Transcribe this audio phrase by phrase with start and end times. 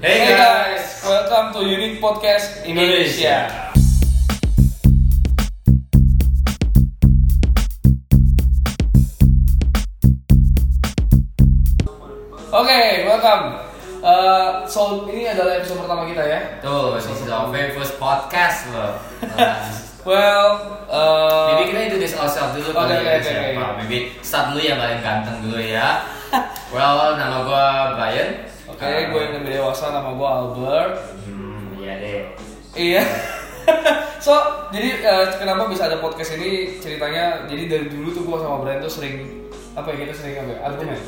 [0.00, 3.50] Hey guys, welcome to Unique Podcast Indonesia.
[12.54, 13.58] Oke, welcome.
[14.04, 16.40] Uh, so ini adalah episode pertama kita ya.
[16.60, 18.94] Tuh, this is our very first podcast loh.
[19.34, 19.58] Nah,
[20.04, 22.92] Well, uh, Maybe kita introduce ourselves dulu oke,
[23.24, 23.56] siapa.
[23.56, 23.88] oke.
[23.88, 26.04] Maybe start dulu yang paling ganteng dulu ya.
[26.76, 27.64] well, nama gua
[27.96, 28.44] Brian.
[28.74, 30.92] Oke, gue yang lebih dewasa, nama gue Albert.
[31.30, 32.22] Hmm, iya deh.
[32.74, 33.02] Iya.
[34.26, 34.34] so,
[34.74, 37.46] jadi uh, kenapa bisa ada podcast ini ceritanya?
[37.46, 39.46] Jadi dari dulu tuh gue sama Brian tuh sering
[39.78, 40.50] apa ya kita sering apa?
[40.50, 40.98] ya, Argumen.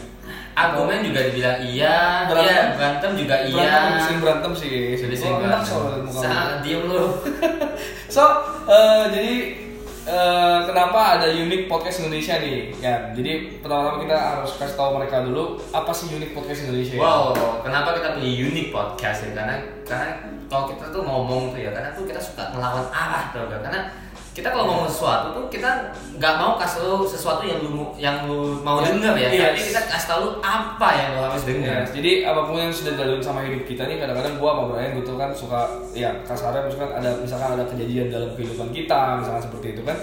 [0.56, 1.98] Argumen juga dibilang iya,
[2.30, 2.46] Berantem.
[2.48, 3.54] iya, berantem juga iya.
[3.58, 4.74] Berantem, sering berantem sih.
[4.94, 5.76] Sudah Gua sering berantem.
[5.82, 6.54] lu.
[6.62, 7.04] diem lu.
[8.16, 8.22] So,
[8.70, 9.65] uh, jadi
[10.06, 12.72] uh, kenapa ada Unique Podcast Indonesia nih?
[12.78, 16.96] Kan, jadi pertama-tama kita harus kasih tahu mereka dulu apa sih Unique Podcast Indonesia.
[16.96, 17.34] Wow,
[17.66, 19.30] kenapa kita pilih unique podcast ya?
[19.34, 20.08] Karena karena
[20.46, 23.50] kalau kita tuh ngomong tuh ya, karena tuh kita suka ngelawan arah tuh.
[23.50, 23.90] Karena
[24.36, 28.60] kita kalau ngomong sesuatu tuh kita nggak mau kasih lu sesuatu yang lu yang lu
[28.60, 28.92] mau Yes.
[28.92, 29.40] denger ya, Yes.
[29.48, 31.72] tapi kita kasih tau lu apa yang lu harus denger.
[31.72, 34.92] Ya, jadi apa pun yang sudah dilalui sama hidup kita nih kadang-kadang gua sama Brian
[34.92, 35.60] gitu kan suka
[35.96, 39.96] ya kasarnya misalkan ada misalkan ada kejadian dalam kehidupan kita misalkan seperti itu kan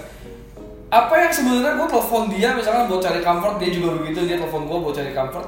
[0.90, 4.66] apa yang sebenarnya gua telepon dia misalkan buat cari comfort dia juga begitu dia telepon
[4.66, 5.46] gua buat cari comfort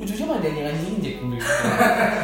[0.00, 1.44] ujungnya malah dia nyanyi kadang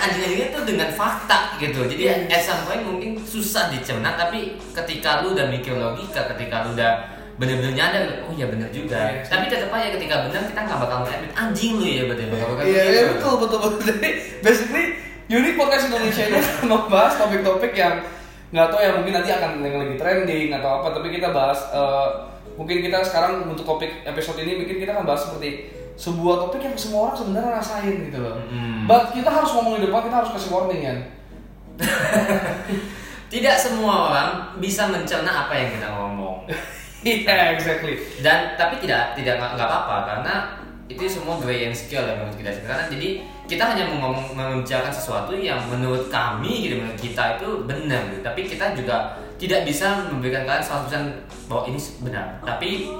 [0.00, 1.84] anjing-anjingnya tuh dengan fakta gitu.
[1.84, 2.26] Jadi Yes.
[2.28, 6.92] at some point mungkin susah dicerna, tapi ketika lu udah mikir logika, ketika lu udah
[7.36, 8.96] bener-bener nyadar, oh iya bener juga.
[9.14, 9.28] Yes.
[9.28, 12.24] Tapi tetap aja ketika bener kita nggak bakal nge-edit anjing lu ya berarti.
[12.26, 13.08] Bakal- bakal Iya, begitu.
[13.12, 13.78] betul betul betul.
[13.88, 14.08] Jadi
[14.40, 14.84] basically
[15.26, 17.94] Unique Podcast Indonesia ini membahas topik-topik yang
[18.50, 22.08] nggak tahu ya mungkin nanti akan yang lagi trending atau apa, tapi kita bahas eh,
[22.58, 25.70] mungkin kita sekarang untuk topik episode ini mungkin kita akan bahas seperti
[26.00, 28.40] sebuah topik yang semua orang sebenarnya rasain gitu loh.
[28.48, 28.88] Mm.
[28.88, 30.98] But kita harus ngomong di depan, kita harus kasih warning kan.
[33.32, 36.48] Tidak semua orang bisa mencerna apa yang kita ngomong.
[37.00, 37.96] Iya, exactly.
[38.20, 42.50] Dan tapi tidak tidak nggak apa-apa karena itu semua gray and skill ya menurut kita
[42.66, 48.10] karena jadi kita hanya mengomong membicarakan sesuatu yang menurut kami gitu menurut kita itu benar
[48.10, 48.20] gitu.
[48.26, 52.90] tapi kita juga tidak bisa memberikan kalian 100% bahwa ini benar tapi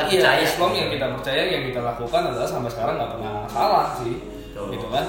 [0.00, 3.32] kita Iya, percaya long yang kita percaya yang kita lakukan adalah sampai sekarang nggak pernah
[3.46, 4.14] salah sih,
[4.48, 4.66] Betul.
[4.72, 5.06] gitu kan.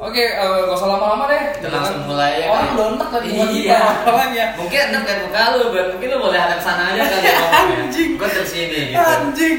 [0.00, 1.42] Oke, eh, gak usah lama-lama deh.
[1.52, 2.72] Kita gitu langsung mulai ya Orang kan?
[2.72, 3.78] udah enak tadi buat kita Iya.
[3.84, 4.44] masalahnya.
[4.56, 5.88] mungkin enak kan muka lu Bang.
[5.92, 7.34] mungkin lu boleh hadap sana aja kali ya.
[7.84, 8.10] Anjing.
[8.16, 9.56] gue tersini gitu Anjing.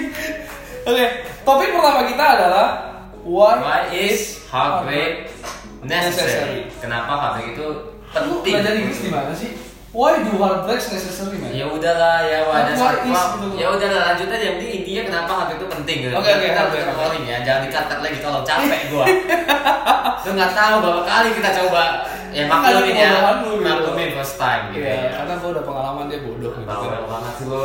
[0.82, 1.06] Oke,
[1.42, 2.68] topik pertama kita adalah
[3.22, 5.30] why, Why is heartbreak
[5.80, 6.10] necessary?
[6.10, 6.60] Necessary.
[6.78, 7.68] Kenapa heartbreak itu
[8.18, 8.54] Lu penting?
[8.58, 9.52] belajar Inggris di mana sih?
[9.92, 11.52] Why do heartbreaks necessary, man?
[11.52, 13.44] Ya udahlah ya wadah What is satpam.
[13.44, 13.60] itu?
[13.60, 16.14] Ya udahlah lanjut aja yang penting intinya kenapa hal itu penting gitu.
[16.16, 16.64] Oke, oke, kita
[16.96, 19.06] calling ya, jangan dikat-kat lagi tolong capek gua.
[20.24, 21.84] Lu nggak tahu berapa kali kita coba
[22.32, 23.60] ya maklumin ya, gitu.
[23.60, 25.12] maklumin first time gitu Iya, ya.
[25.20, 26.72] karena gua udah pengalaman dia bodoh gitu.
[26.72, 27.04] Kan.
[27.12, 27.60] banget lu,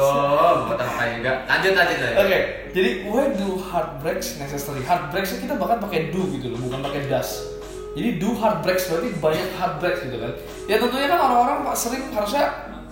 [0.67, 1.33] buat apa juga.
[1.47, 2.19] Lanjut lanjut lanjut.
[2.27, 2.39] Oke,
[2.75, 4.83] jadi why do heartbreaks necessary?
[4.83, 7.55] Heartbreaks kita bahkan pakai do gitu loh, bukan pakai does.
[7.97, 10.33] Jadi do heartbreaks berarti banyak heartbreaks gitu kan.
[10.69, 12.45] Ya tentunya kan orang-orang pak sering harusnya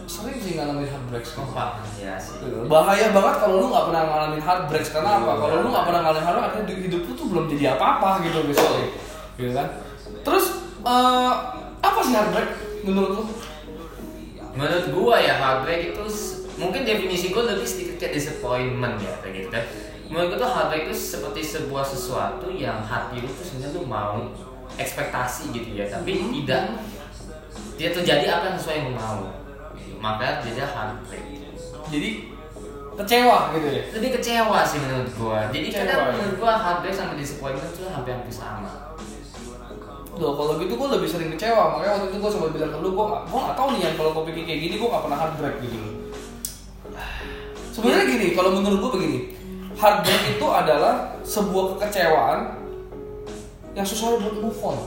[0.09, 1.44] sering sih ngalamin heartbreaks kan.
[1.44, 2.41] Kompak ya sih.
[2.65, 5.32] Bahaya banget kalau lu nggak pernah ngalamin heartbreaks karena apa?
[5.37, 8.88] Kalau lu nggak pernah ngalamin heartbreaks, artinya hidup lu tuh belum jadi apa-apa gitu misalnya,
[9.37, 9.69] gitu kan?
[10.25, 10.44] Terus
[10.88, 11.32] eh,
[11.84, 12.50] apa sih heartbreak
[12.88, 13.25] menurut lu?
[14.56, 16.04] Menurut gua ya heartbreak itu
[16.56, 19.65] mungkin definisi gua lebih sedikit kayak disappointment ya kayak gitu kan.
[20.09, 24.32] Menurut gua tuh heartbreak itu seperti sebuah sesuatu yang hati lu tuh sebenarnya lu mau
[24.81, 26.83] ekspektasi gitu ya, tapi tidak
[27.75, 29.21] tidak terjadi apa yang sesuai yang mau.
[29.75, 29.99] Gitu.
[29.99, 31.25] Makanya jadi heartbreak.
[31.91, 32.11] Jadi
[32.95, 33.83] kecewa gitu ya?
[33.99, 35.39] Lebih kecewa sih menurut gua.
[35.51, 36.13] Jadi Kecewa, kadang ya?
[36.15, 38.95] menurut gua heartbreak sama disappointment tuh hampir-hampir sama.
[40.15, 42.95] Loh kalau gitu gue lebih sering kecewa makanya waktu itu gue sempat bilang ke lu
[42.95, 45.57] gue gak, gue gak tau nih yang kalau topiknya kayak gini gue gak pernah heartbreak
[45.59, 45.93] gitu loh
[47.75, 49.19] Sebenarnya gini kalau menurut gue begini
[49.75, 52.64] Heartbreak itu adalah sebuah kekecewaan
[53.75, 54.79] yang susah buat move on.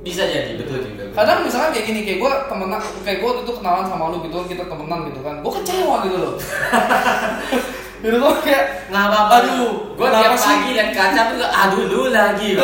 [0.00, 1.12] Bisa jadi betul juga.
[1.12, 4.34] Kadang misalkan kayak gini, kayak gue temenan, kayak gue waktu itu kenalan sama lu gitu
[4.40, 5.34] kan, kita temenan gitu kan.
[5.44, 6.34] Gue kecewa gitu loh.
[8.00, 9.34] Gitu loh kayak Nggak apa-apa.
[9.44, 12.58] Aduh, kenapa tiap pagi liat kaca tuh aduh lu lagi.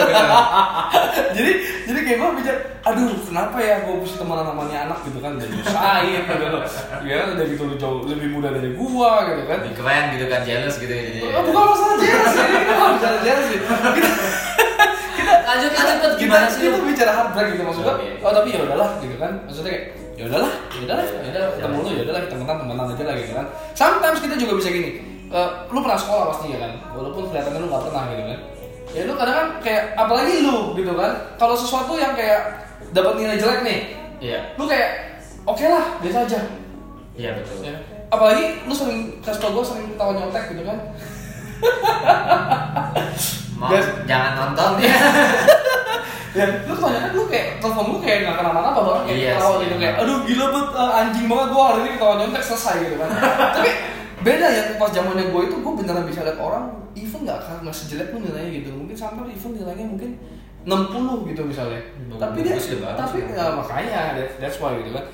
[1.37, 1.53] Jadi
[1.87, 5.31] jadi kayak gue bicara aduh kenapa ya gue mesti temenan sama nih anak gitu kan?
[5.39, 6.63] Udah nyusahin gitu loh.
[7.07, 9.57] Ya udah gitu lu jauh lebih muda dari gua gitu kan.
[9.63, 10.95] Lebih keren gitu kan jealous gitu.
[11.31, 13.59] Oh, bukan masalah jelas sih ini bukan masalah jelas sih.
[13.61, 14.11] Kita
[15.57, 15.97] Lanjut lanjut.
[15.97, 16.85] kita gimana sih kita lu?
[16.85, 18.09] bicara heartbreak gitu maksudnya Oke.
[18.21, 19.33] oh tapi ya udahlah gitu kan.
[19.49, 19.85] Maksudnya kayak
[20.17, 23.15] ya udahlah ya udahlah ya udahlah ketemu lu ya udahlah kita temenan temenan aja lah
[23.17, 23.47] gitu kan.
[23.73, 24.91] Sometimes kita juga bisa gini
[25.33, 26.73] eh, lu pernah sekolah pasti ya kan?
[26.93, 28.39] Walaupun kelihatannya lu nggak pernah gitu kan.
[28.95, 31.13] Ya lu kadang kan kayak apalagi lu gitu kan.
[31.41, 32.41] Kalau sesuatu yang kayak
[32.93, 33.81] dapat nilai jelek nih
[34.17, 36.41] Iya, lu kayak oke lah biasa aja.
[37.17, 37.65] Iya betul.
[37.65, 37.77] ya.
[38.07, 40.79] apalagi lu sering kasih tau gue sering ketawa nyontek gitu kan
[43.57, 43.73] Mau
[44.05, 44.71] jangan nonton.
[46.37, 46.45] Ya.
[46.45, 49.77] ya lu nyontek lu kayak telepon lu kayak nggak kenapa-napa bahkan kayak Iya ketawa gitu
[49.81, 53.09] kayak aduh gila bet eh, anjing banget gua hari ini ketawa nyontek selesai gitu kan.
[53.57, 53.71] Tapi
[54.21, 57.73] beda ya pas zamannya gue itu gue beneran bisa lihat orang even nggak akan nggak
[57.73, 58.69] sejelek lu nilainya gitu.
[58.69, 60.11] Mungkin sampai even nilainya mungkin
[60.69, 61.81] 60 gitu misalnya.
[61.81, 62.53] Hmm, tapi dia
[63.01, 63.33] tapi ya.
[63.33, 65.05] ya, makanya that, that's why gitu kan.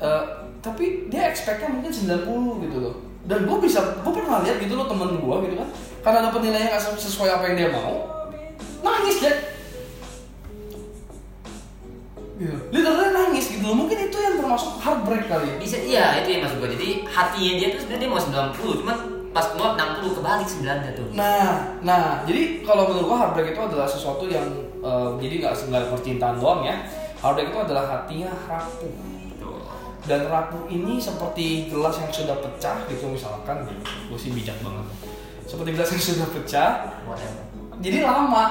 [0.00, 0.22] Eh,
[0.64, 2.94] tapi dia expectnya mungkin 90 gitu loh.
[3.28, 5.68] Dan gue bisa gue pernah lihat gitu loh temen gue gitu kan
[6.00, 7.92] karena dapet nilainya nggak sesuai apa yang dia mau
[8.80, 9.36] nangis deh
[12.40, 12.56] Gitu.
[12.72, 13.76] Literally nangis gitu loh.
[13.84, 15.60] Mungkin itu yang termasuk heartbreak kali.
[15.60, 16.72] Bisa iya itu yang maksud gue.
[16.72, 18.20] Jadi hatinya dia tuh sebenarnya dia mau
[18.56, 18.96] 90, cuman
[19.30, 21.06] pas keluar 60 kebalik 9 tuh.
[21.12, 24.48] Nah, nah, jadi kalau menurut gua heartbreak itu adalah sesuatu yang
[24.80, 26.80] eh, jadi nggak nggak percintaan doang ya.
[27.20, 28.92] Heartbreak itu adalah hatinya rapuh.
[30.08, 35.09] Dan rapuh ini seperti gelas yang sudah pecah gitu misalkan, gue sih bijak banget.
[35.50, 36.70] Seperti gelas yang sudah pecah,
[37.80, 38.44] jadi lama,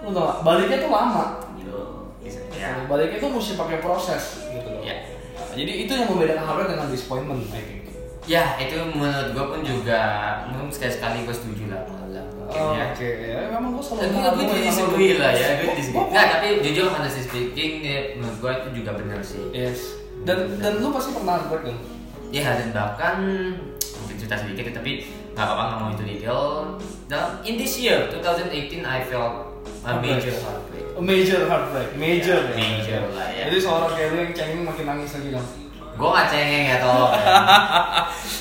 [0.00, 0.36] lu tau gak?
[0.40, 1.24] Baliknya tuh lama.
[1.52, 1.78] Gitu.
[2.50, 2.70] Ya.
[2.86, 4.80] Baliknya tuh mesti pakai proses gitu loh.
[4.80, 4.96] Ya.
[5.36, 7.84] Nah, jadi itu yang membedakan heartbreak dengan disappointment, I think.
[8.24, 10.00] Ya, itu menurut gue pun juga
[10.48, 11.82] mungkin sekali-sekali gue setuju lah.
[12.08, 12.24] lah.
[12.48, 12.84] Ya.
[12.88, 15.20] Oke, ya memang gue selalu Tapi gue gue disagree lu.
[15.20, 15.94] lah ya, gue disagree.
[15.94, 19.44] gua- Nggak, tapi jujur honestly speaking, ya, menurut gue itu juga benar sih.
[19.52, 19.78] Yes.
[20.24, 21.78] Dan dan lu pasti pernah heartbreak dong?
[22.30, 23.14] Ya dan bahkan
[23.96, 25.06] mungkin cerita sedikit tapi
[25.36, 26.40] nggak apa-apa nggak mau itu detail.
[27.06, 29.52] Dalam in this year 2018 I felt
[29.84, 30.84] a major heartbreak.
[30.96, 33.44] A major heartbreak, major Ya, major lah ya.
[33.46, 35.48] Jadi seorang kayak lu yang cengeng makin nangis lagi dong.
[35.94, 37.12] Gue nggak cengeng ya tolong.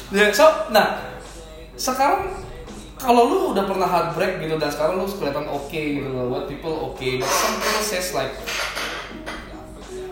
[0.07, 1.01] Ya, so, nah
[1.75, 2.31] sekarang
[2.95, 6.71] kalau lu udah pernah heartbreak gitu dan sekarang lu kelihatan oke gitu loh, what people
[6.87, 8.31] okay, but some people says like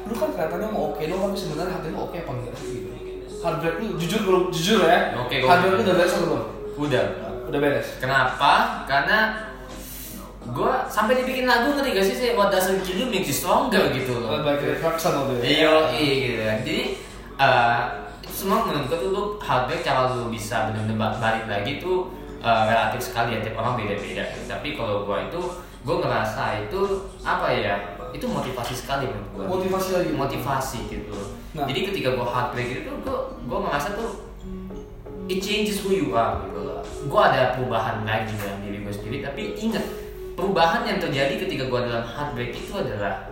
[0.04, 2.90] lu kan kelihatannya mau oke dong tapi sebenarnya hati lu oke apa enggak sih gitu.
[3.40, 5.16] Heartbreak lu jujur lu jujur ya.
[5.16, 6.44] Oke, gua- heartbreak lu udah beres atau belum?
[6.84, 7.06] Udah.
[7.48, 7.88] Udah beres.
[7.98, 8.84] Kenapa?
[8.84, 9.48] Karena
[10.44, 13.88] gue sampai dibikin lagu ngerti gak sih say, what doesn't kill you makes you stronger
[13.90, 14.36] gitu loh.
[14.44, 14.82] Waktu itu.
[15.40, 16.58] Iya, iya gitu kan.
[16.68, 16.82] Jadi
[17.40, 17.82] eh,
[18.24, 22.12] itu semua menurut gue tuh lu heartbreak cara lu bisa benar-benar ba- balik lagi tuh
[22.40, 24.24] eh, relatif sekali ya tiap orang beda-beda.
[24.46, 25.42] Tapi kalau gue itu
[25.84, 26.80] gue ngerasa itu
[27.24, 27.76] apa ya?
[28.12, 29.46] Itu motivasi sekali menurut gue.
[29.48, 30.10] Motivasi lagi.
[30.12, 31.18] Motivasi gitu.
[31.56, 31.66] Nah.
[31.66, 34.33] Jadi ketika gue heartbreak itu gue gue ngerasa tuh
[35.28, 36.82] it changes who you are gitu loh.
[37.08, 39.18] Gue ada perubahan lagi dalam diri gue sendiri.
[39.24, 39.86] Tapi ingat
[40.36, 43.30] perubahan yang terjadi ketika gue dalam heartbreak itu adalah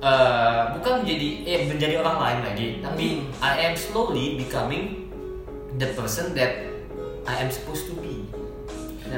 [0.00, 3.44] eh, bukan menjadi eh menjadi orang lain lagi, tapi Hmm.
[3.44, 5.12] I am slowly becoming
[5.76, 6.68] the person that
[7.26, 8.28] I am supposed to be.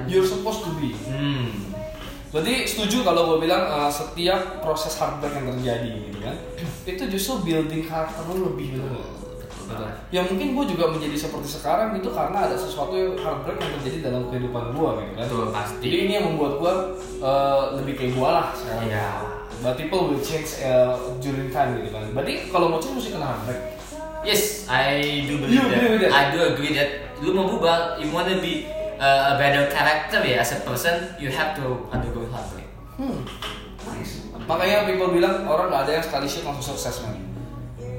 [0.07, 0.95] You're supposed to be.
[1.09, 1.69] Hmm.
[2.29, 6.37] Berarti setuju kalau gue bilang uh, setiap proses heartbreak yang terjadi gitu kan
[6.93, 9.18] itu justru building karakter lu lebih bener
[9.69, 9.89] Betul.
[10.09, 13.99] Ya mungkin gue juga menjadi seperti sekarang itu karena ada sesuatu yang heartbreak yang terjadi
[14.09, 15.83] dalam kehidupan gue gitu kan Betul pasti.
[15.85, 16.73] Jadi ini yang membuat gue
[17.21, 19.09] uh, lebih kayak gue lah sekarang Iya.
[19.59, 23.29] But people will change uh, during time gitu kan Berarti kalau mau change mesti kena
[23.29, 23.61] heartbreak
[24.27, 26.11] Yes, I do believe agree with that.
[26.11, 26.27] that?
[26.27, 26.91] I do agree that
[27.23, 28.67] lu mau berubah, you wanna be
[28.99, 32.67] uh, a better character ya as a person, you have to undergo heartbreak.
[32.99, 33.23] Hmm,
[33.87, 34.27] nice.
[34.43, 37.15] Makanya people bilang orang gak ada yang sekali shit langsung sukses man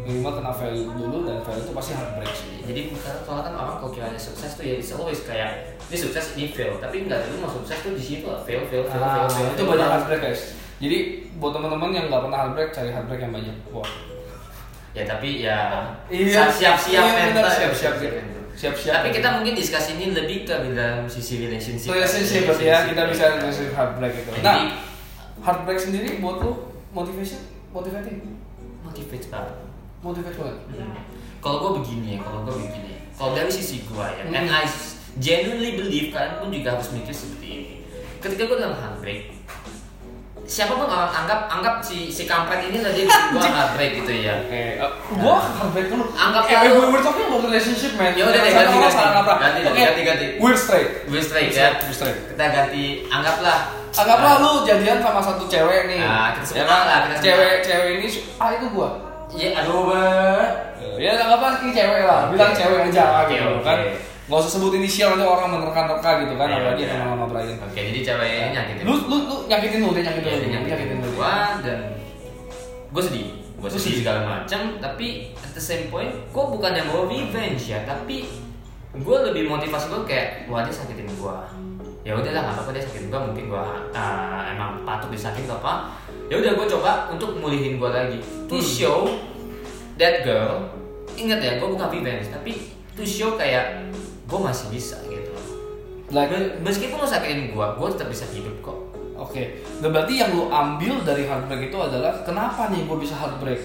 [0.10, 3.76] Minimal kena fail dulu dan fail itu pasti heartbreak sih Jadi karena soalnya kan orang
[3.78, 5.50] kalau kiranya sukses tuh ya it's always kayak
[5.86, 9.00] ini sukses ini fail, tapi enggak lu mau sukses tuh di situ fail fail fail
[9.00, 9.48] Ah, fail fail.
[9.48, 9.70] itu fail.
[9.72, 10.42] banyak heartbreak guys.
[10.78, 10.98] Jadi
[11.36, 13.56] buat teman-teman yang nggak pernah heartbreak cari heartbreak yang banyak.
[13.70, 13.90] Wah.
[14.92, 15.58] Ya tapi ya
[16.08, 16.50] Iya.
[16.50, 17.94] siap-siap Iya, mental, siap-siap.
[18.02, 18.42] mental.
[18.52, 18.96] Siap-siap.
[19.00, 21.90] Tapi kita mungkin diskusi ini lebih ke dalam sisi relationship.
[21.90, 24.30] relationship berarti ya kita bisa relationship heartbreak itu.
[24.32, 24.58] Jadi Nah,
[25.40, 26.52] heartbreak sendiri buat lu
[26.90, 27.40] motivation,
[27.70, 28.36] motivating,
[28.82, 29.56] motivate banget.
[30.02, 30.58] Motivate banget.
[30.74, 30.96] Hmm.
[31.40, 32.94] Kalau gue begini ya, kalau gue begini.
[33.12, 34.36] Kalau dari sisi gue ya, Hmm.
[34.38, 34.64] and I
[35.18, 37.74] genuinely believe kalian pun juga harus mikir seperti ini.
[38.18, 39.32] Ketika gue dalam heartbreak,
[40.46, 44.34] siapa pun orang anggap anggap si si kampret ini tadi gue heartbreak gitu ya.
[44.42, 46.10] Oke, uh, gua heartbreak dulu.
[46.12, 48.12] Anggap eh, lalu- we- we're talking about relationship man.
[48.14, 48.98] Ya udah deh, ganti, ganti.
[48.98, 49.38] kaprah.
[49.38, 50.26] Ganti, Oke, ganti, ganti.
[50.38, 51.06] We're straight.
[51.06, 51.76] Gue straight ya.
[51.78, 52.18] We're straight.
[52.30, 53.60] Kita ganti, anggaplah.
[53.90, 56.00] Anggaplah lu jadian sama satu cewek nih.
[56.00, 56.82] Nah, kita sebut ya kan?
[56.82, 57.26] lah, kita sebut.
[57.26, 58.90] Cewek cewek ini ah itu gua.
[59.30, 60.52] Ya aduh banget.
[61.00, 63.64] Ya anggaplah ini cewek lah, bilang cewek aja gitu oke.
[63.64, 63.78] kan.
[64.30, 66.92] Gak usah sebut inisial nanti orang menerka-nerka gitu kan, Iya, apalagi iya.
[66.94, 67.58] sama nama Brian.
[67.66, 68.84] Oke, jadi cewek ini nyakitin.
[68.86, 71.10] Lu lu lu nyakitin lu, dia nyakitin Iya, lu, dia nyakitin nyakitin lu.
[71.18, 71.34] gua
[71.66, 71.80] dan
[72.90, 73.28] gue sedih
[73.60, 73.98] gue sedih sedih.
[74.02, 75.08] segala macam tapi
[75.38, 78.26] at the same point gue bukan yang mau revenge ya tapi
[78.96, 81.38] gue lebih motivasi gue kayak wah dia sakitin gue
[82.02, 85.74] ya udahlah nggak apa-apa dia sakit juga mungkin gue uh, emang patut disakit atau apa
[86.30, 88.64] ya udah gue coba untuk mulihin gue lagi to Hmm.
[88.64, 89.00] show
[89.96, 90.70] that girl
[91.14, 92.52] ingat ya gue bukan revenge tapi
[92.94, 93.90] to show kayak
[94.24, 95.28] gue masih bisa gitu
[96.10, 98.80] Like, meskipun lo sakitin gue gue tetap bisa hidup kok
[99.20, 103.60] Oke, nah berarti yang lu ambil dari heartbreak itu adalah kenapa nih gue bisa heartbreak?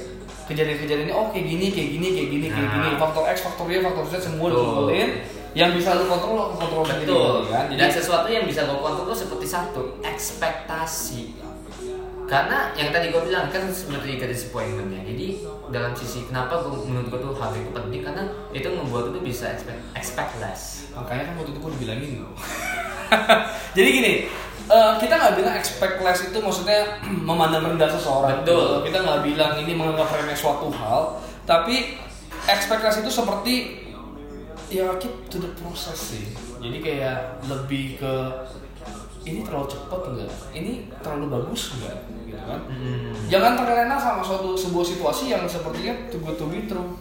[0.44, 2.74] Kejadian-kejadian ini, oh kayak gini, kayak gini, kayak gini, kayak Nah.
[2.74, 2.88] gini.
[2.98, 5.08] Faktor X, faktor Y, faktor Z semua dikumpulin.
[5.54, 7.14] Yang bisa lu kontrol, lu kontrol sendiri
[7.46, 7.64] kan?
[7.70, 11.22] Dan sesuatu yang bisa gue kontrol tuh seperti satu ekspektasi.
[12.24, 15.04] Karena yang tadi gue bilang kan seperti ke disappointmentnya.
[15.04, 18.24] Jadi dalam sisi kenapa gue menurut gue tuh hal itu penting karena
[18.56, 20.88] itu membuat lu bisa expect expect less.
[20.94, 22.34] makanya kan waktu itu gue dibilangin loh.
[23.76, 24.12] Jadi gini,
[24.70, 28.40] eh, kita nggak bilang expect less itu maksudnya memandang rendah seseorang.
[28.46, 28.86] Betul.
[28.88, 32.00] Kita nggak bilang ini menganggap remeh suatu hal, tapi
[32.48, 33.84] expect less itu seperti
[34.72, 36.24] ya keep to the process sih.
[36.64, 38.14] Jadi kayak lebih ke
[39.24, 40.32] ini terlalu cepat enggak?
[40.52, 41.96] Ini terlalu bagus enggak?
[42.44, 42.60] Gitu kan?
[42.68, 43.10] Hmm.
[43.24, 46.92] Jangan terlena sama suatu sebuah situasi yang sepertinya too good to be true.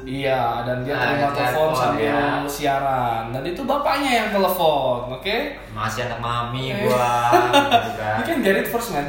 [0.00, 2.24] Iya, dan dia Ah, terima telepon, telepon sambil ya.
[2.44, 3.22] siaran.
[3.30, 5.36] Dan itu bapaknya yang telepon, oke?
[5.70, 6.82] Masih anak mami Eh.
[6.82, 7.12] gua
[7.52, 8.16] gitu kan.
[8.16, 9.06] You can get it first, man.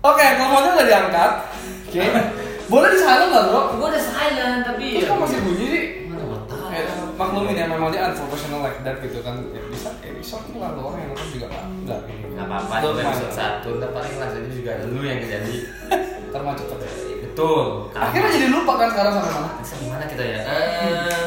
[0.00, 1.30] Oke, teleponnya udah diangkat.
[1.86, 2.02] Oke.
[2.64, 3.60] Boleh di silent nggak, bro?
[3.78, 5.84] Gua udah silent tapi Terus kok masih bunyi sih?
[6.74, 6.82] Eh,
[7.14, 9.38] maklumin ya, memang dia unprofessional like that gitu kan.
[9.54, 12.23] Ya, bisa episode ini lah, orang yang nonton juga nggak nggak ini.
[12.34, 15.56] Gak apa-apa, itu episode satu, ntar paling langsung juga lu yang jadi.
[16.34, 16.78] Ntar mah cepet.
[17.30, 17.90] Betul.
[17.94, 19.50] Akhirnya jadi lupa kan sekarang sampai mana?
[19.62, 20.40] Bisa gimana kita ya?
[20.42, 21.22] Eh,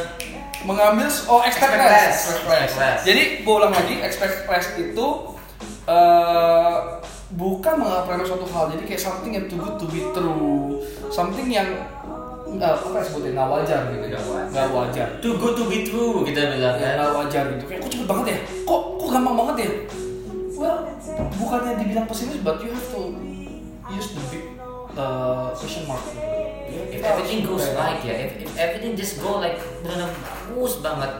[0.67, 2.31] mengambil oh expect, less.
[3.07, 5.07] Jadi gue ulang lagi expect less itu
[5.87, 6.75] eh
[7.35, 8.71] bukan remeh suatu hal.
[8.75, 10.79] Jadi kayak something yang too good to be true,
[11.11, 11.71] something yang
[12.47, 14.05] nggak apa ya sebutnya nggak wajar gitu.
[14.07, 14.47] Nggak wajar.
[14.51, 15.07] Nggak wajar.
[15.19, 17.63] too good to be true kita bilang Ya nggak wajar gitu.
[17.67, 18.37] Kayak kok cepet banget ya?
[18.63, 19.71] Kok kok gampang banget ya?
[20.57, 20.89] Well,
[21.37, 23.13] bukannya dibilang pesimis, but you have to
[23.93, 24.45] use the big
[24.97, 26.01] uh, question mark.
[26.67, 31.11] If everything goes right ya, if, if everything just go like benar bagus banget,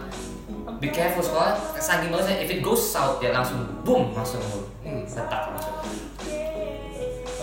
[0.82, 2.42] be careful soalnya saking bagusnya.
[2.42, 4.42] If it goes south ya langsung boom langsung
[4.82, 5.04] Hmm.
[5.04, 5.76] retak langsung.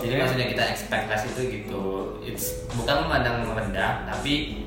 [0.01, 0.63] Jadi maksudnya kita
[1.07, 1.81] less itu gitu,
[2.21, 4.64] it's bukan memandang rendah, tapi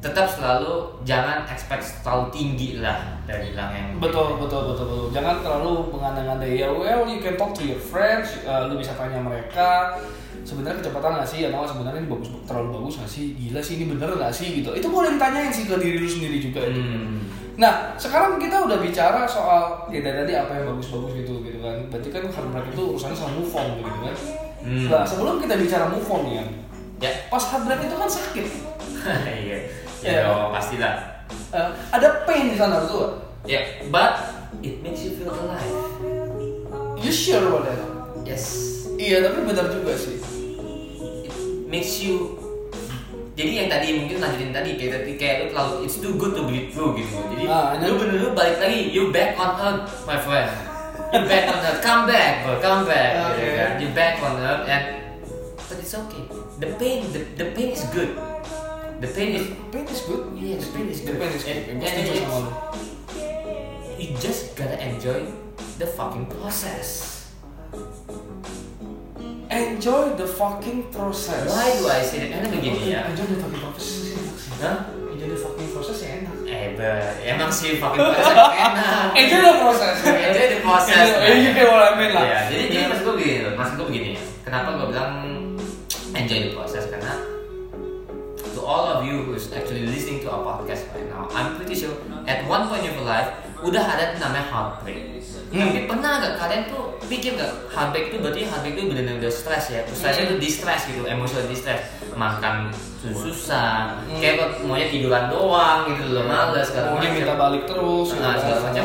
[0.00, 5.08] tetap selalu jangan expect terlalu tinggi lah dari bilang yang Betul, betul, betul, betul.
[5.12, 6.72] Jangan terlalu mengandang-andai ya.
[6.72, 8.40] Well, you can talk to your friends.
[8.48, 10.00] uh, lu bisa tanya mereka.
[10.40, 11.44] Sebenarnya kecepatan nggak sih?
[11.52, 13.24] Atau sebenarnya ini bagus, terlalu bagus nggak sih?
[13.36, 14.48] Gila sih ini bener nggak sih?
[14.64, 14.70] Gitu.
[14.72, 16.64] Itu boleh ditanyain sih ke diri lu sendiri juga.
[16.64, 16.80] gitu.
[16.80, 17.20] Hmm.
[17.60, 21.76] Nah, sekarang kita udah bicara soal ya dari tadi apa yang bagus-bagus gitu, gitu kan.
[21.92, 24.16] Berarti kan heartbreak itu urusannya sama move on gitu kan.
[24.64, 24.86] Hmm.
[24.88, 26.44] Nah, sebelum kita bicara move on ya,
[27.00, 28.46] Ya, pas heartbreak itu kan sakit.
[29.44, 29.58] iya,
[30.02, 30.24] Ya.
[30.24, 30.94] dong, pastilah.
[31.50, 33.10] Uh, ada pain di sana nggak?
[33.44, 34.12] Ya, but
[34.60, 35.76] it makes you feel alive.
[36.96, 37.80] You sure about that?
[38.24, 38.44] Yes.
[38.94, 40.20] Iya, tapi benar juga sih.
[41.24, 41.32] it
[41.66, 42.36] makes you
[43.32, 46.44] jadi yang tadi mungkin lanjutin tadi kayak tadi kayak lu terlalu it's too good to
[46.44, 50.50] be true gitu jadi Ah, lu bener-bener balik lagi you back on earth my friend
[51.08, 53.50] you back on earth come back bro come back gitu Okay.
[53.56, 54.84] kan you back on earth and
[55.56, 56.20] but it's okay
[56.60, 58.12] the pain the, the pain is good
[59.00, 60.22] the pain is Pain is good.
[60.36, 61.56] yes the pain is The good pain is good.
[61.56, 62.40] and, and lu.
[63.98, 65.24] you just gotta enjoy
[65.78, 67.16] the fucking process
[69.50, 71.48] Enjoy the fucking process.
[71.50, 74.52] why do I say that karena begini ya Enjoy the fucking process sih enak sih.
[74.62, 74.76] Hah?
[75.10, 76.34] Enjoy the fucking process ya enak.
[76.46, 79.10] Eh, ber- emang sih fucking process enak.
[79.18, 79.94] Enjoy the process.
[80.06, 81.06] Enjoy the process.
[81.18, 82.22] Enjoy, mean lah.
[82.24, 84.10] Iya, jadi jadi maksud gue begini, maksud gue begini.
[84.46, 85.12] Kenapa gue bilang
[86.14, 86.69] enjoy the process
[88.70, 91.90] all of you who's actually listening to our podcast right now, I'm pretty sure
[92.24, 93.26] at one point in your life
[93.60, 95.18] udah ada namanya heartbreak.
[95.50, 95.58] Hmm.
[95.66, 99.64] Tapi pernah gak kalian tuh pikir gak heartbreak itu berarti heartbreak itu benar-benar udah stress
[99.68, 99.82] ya?
[99.90, 101.82] Stressnya itu distress gitu, emosional distress,
[102.14, 102.70] makan
[103.02, 104.20] susah, Hmm.
[104.22, 107.10] kayak kok maunya tiduran doang gitu loh, males segala macam.
[107.10, 108.08] minta balik terus.
[108.14, 108.84] gitu Nah, segala macam.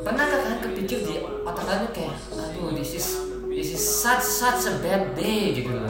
[0.00, 3.06] Pernah gak kalian kepikir di otak kalian tuh kayak, aduh this is
[3.48, 5.88] this is such such a bad day gitu loh.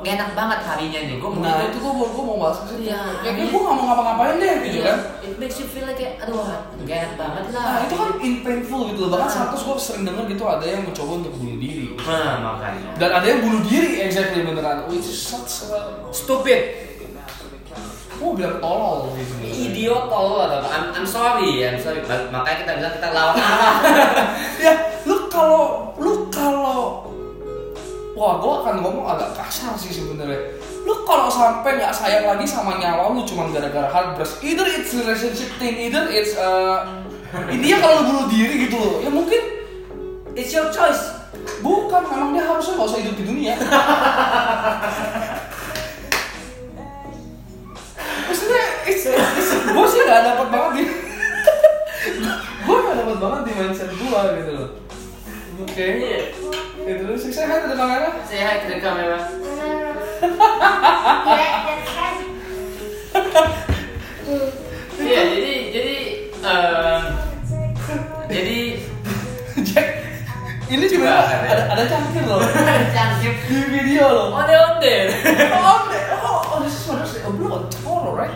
[0.00, 1.16] Gak enak banget harinya nih.
[1.16, 2.82] Gue mau Nah itu gue mau gue mau bahas ke situ.
[2.88, 3.00] Iya.
[3.20, 4.98] Ya kayak gue nggak mau ngapa-ngapain deh gitu Iya, kan.
[5.20, 6.40] It makes you feel like kayak, aduh
[6.80, 7.64] gak enak banget lah.
[7.64, 9.10] Nah itu kan in painful gitu loh.
[9.12, 9.36] Bahkan Nah.
[9.44, 11.86] satu gue sering denger gitu ada yang mencoba untuk bunuh diri.
[12.00, 12.90] Nah, makanya.
[12.96, 14.88] Dan ada yang bunuh diri exactly beneran.
[14.88, 16.88] Which is such a Stupid.
[18.16, 19.32] Gue bilang tolol gitu.
[19.40, 22.04] Idiot tolol atau I'm, I'm sorry, I'm sorry.
[22.04, 23.76] Makanya kita bilang kita lawan arah.
[24.64, 24.72] ya
[25.08, 27.08] lu kalau lu kalau
[28.20, 30.60] wah gue akan ngomong agak kasar sih sebenarnya.
[30.84, 35.48] Lu kalau sampai nggak sayang lagi sama nyawa lu cuma gara-gara heartbreak either it's relationship
[35.56, 37.00] thing either it's uh,
[37.48, 39.00] intinya kalau lu bunuh diri gitu loh.
[39.00, 39.40] Ya mungkin
[40.36, 41.18] It's your choice.
[41.64, 43.54] bukan memang dia harusnya nggak usah hidup di dunia.
[48.28, 50.84] Maksudnya it's, it's, gue sih nggak dapat banget di
[52.66, 54.68] gue nggak dapat banget di mindset gue gitu loh.
[55.64, 55.86] Oke.
[55.98, 56.39] Iya.
[57.10, 59.18] Lu sukses kan ada kamera Say hi to the camera.
[65.00, 65.96] Iya, jadi jadi
[66.38, 67.02] em,
[68.30, 68.58] jadi
[69.66, 69.88] Jack
[70.70, 71.64] ini juga ada, ada.
[71.74, 72.46] ada cangkir loh
[72.94, 73.34] canggih.
[73.42, 74.96] di video loh Onde onde.
[75.50, 75.82] oh,
[76.22, 77.26] oh, oh, this is Mother's Day.
[77.26, 78.30] Oh, belum, tomorrow, right?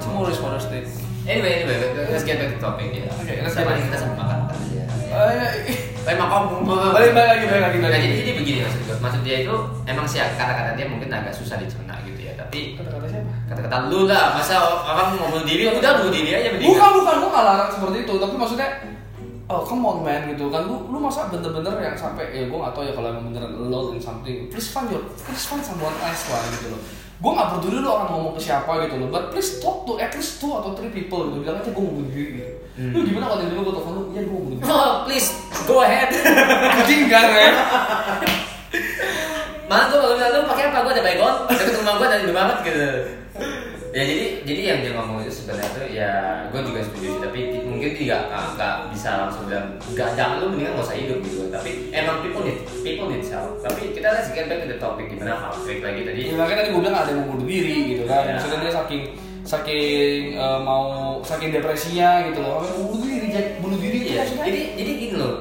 [0.00, 0.88] Tomorrow is Mother's Day.
[1.28, 3.12] Anyway, anyway, let's get back to topic ya.
[3.12, 3.84] Oke, let's Sama get back.
[3.92, 4.38] kita sama makan
[4.72, 5.84] ya.
[6.06, 6.62] Eh, Tapi makan
[6.94, 8.96] balik balik lagi, balik lagi, Nah, jadi, jadi begini maksud gue.
[9.02, 9.54] Maksud dia itu
[9.90, 12.32] emang sih kata-kata dia mungkin agak susah dicerna gitu ya.
[12.38, 13.30] Tapi Kata-kata siapa?
[13.50, 14.54] kata-kata lu lah, masa
[14.86, 16.70] orang mau bunuh diri, udah bunuh diri aja mending.
[16.70, 18.68] Bukan, bukan, gua nggak larang seperti itu, tapi maksudnya
[19.46, 20.50] Oh come on man gitu.
[20.50, 23.54] Kan lu lu masa bener-bener yang sampai ya gue gak tau ya kalau emang beneran
[23.54, 24.50] alone in something.
[24.50, 26.82] Please find your please find someone else lah gitu loh.
[27.22, 29.06] Gue gak peduli lu akan ngomong ke siapa gitu loh.
[29.06, 31.46] But please talk to at least two atau three people gitu.
[31.46, 32.54] Bilang aja gue mau bunuh diri gitu.
[32.76, 32.92] Hmm.
[32.92, 34.02] lu gimana kalau tiba-tiba gue telepon lu?
[34.10, 34.66] Ya gue mau bunuh diri.
[34.66, 35.28] Oh, please
[35.66, 36.08] go ahead.
[36.14, 37.50] anjing kan ya
[39.66, 40.78] Mana tuh kalau misalnya lu pakai apa?
[40.86, 42.86] Gua ada baygon, deket rumah gua ada banget gitu.
[43.90, 46.12] Ya jadi jadi yang dia ngomong itu sebenarnya tuh ya
[46.52, 50.84] gue juga setuju tapi mungkin dia nggak bisa langsung bilang nggak jangan lu mendingan nggak
[50.84, 54.60] usah hidup gitu tapi emang people need people need help tapi kita let's get back
[54.60, 57.46] to the topic gimana heartbreak lagi tadi Ya makanya tadi gue bilang ada yang bunuh
[57.48, 58.20] diri gitu kan.
[58.20, 58.32] Iya.
[58.36, 59.02] Maksudnya dia saking
[59.48, 60.84] saking eh, mau
[61.24, 62.60] saking depresinya gitu loh.
[62.92, 63.28] Bunuh diri,
[63.64, 64.44] bunuh diri maksudnya.
[64.44, 65.34] jadi jadi gini loh.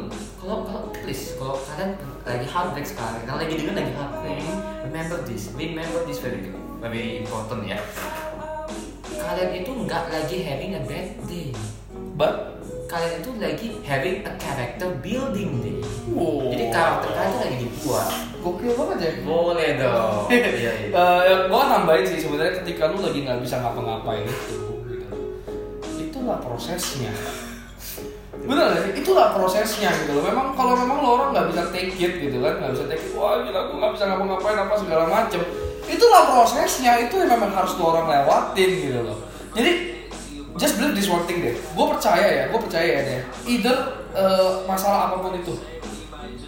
[0.46, 4.46] Kalau kalau please kalau kalian lagi heartbreak sekarang, kalau lagi dengan lagi heartbreak,
[4.86, 7.82] remember this, remember this very very important ya.
[9.10, 11.50] Kalian itu nggak lagi having a bad day.
[12.14, 15.82] But Kalian itu lagi having a character building day.
[16.14, 16.54] wow.
[16.54, 18.10] Jadi karakter kalian itu lagi dibuat.
[18.46, 19.12] gokil banget ya.
[19.26, 20.30] Boleh dong.
[20.30, 20.72] Iya, iya.
[20.94, 25.18] Eh, gue tambahin sih sebenarnya ketika lu lagi nggak bisa ngapa-ngapain itu, gitu.
[25.98, 27.10] itulah prosesnya.
[28.46, 28.92] Bener gak sih?
[29.02, 30.24] Itulah prosesnya gitu loh.
[30.26, 33.12] Memang kalau memang lo orang nggak bisa take it gitu kan, nggak bisa take it.
[33.18, 35.42] Wah gila gue nggak bisa ngapa-ngapain apa segala macem.
[35.86, 36.92] Itulah prosesnya.
[37.06, 39.18] Itu yang memang harus lo orang lewatin gitu loh.
[39.58, 39.72] Jadi
[40.56, 41.58] just believe this one thing deh.
[41.58, 43.22] Gue percaya ya, gue percaya ya deh.
[43.50, 43.78] Either
[44.14, 45.54] eh, masalah apa pun itu,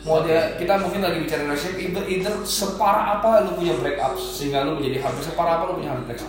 [0.08, 4.16] mau dia kita mungkin lagi bicara relationship either, either separah apa lu punya break up
[4.16, 6.20] sehingga lu menjadi heartbreak separah apa lu punya heartbreak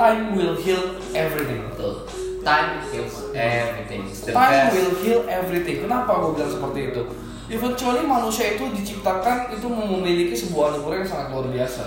[0.00, 2.08] time will heal everything Betul.
[2.40, 4.02] Time heals everything.
[4.08, 4.72] The time best.
[4.72, 7.02] will heal everything kenapa gue bilang seperti itu
[7.50, 11.82] eventually manusia itu diciptakan itu memiliki sebuah anugerah yang sangat luar biasa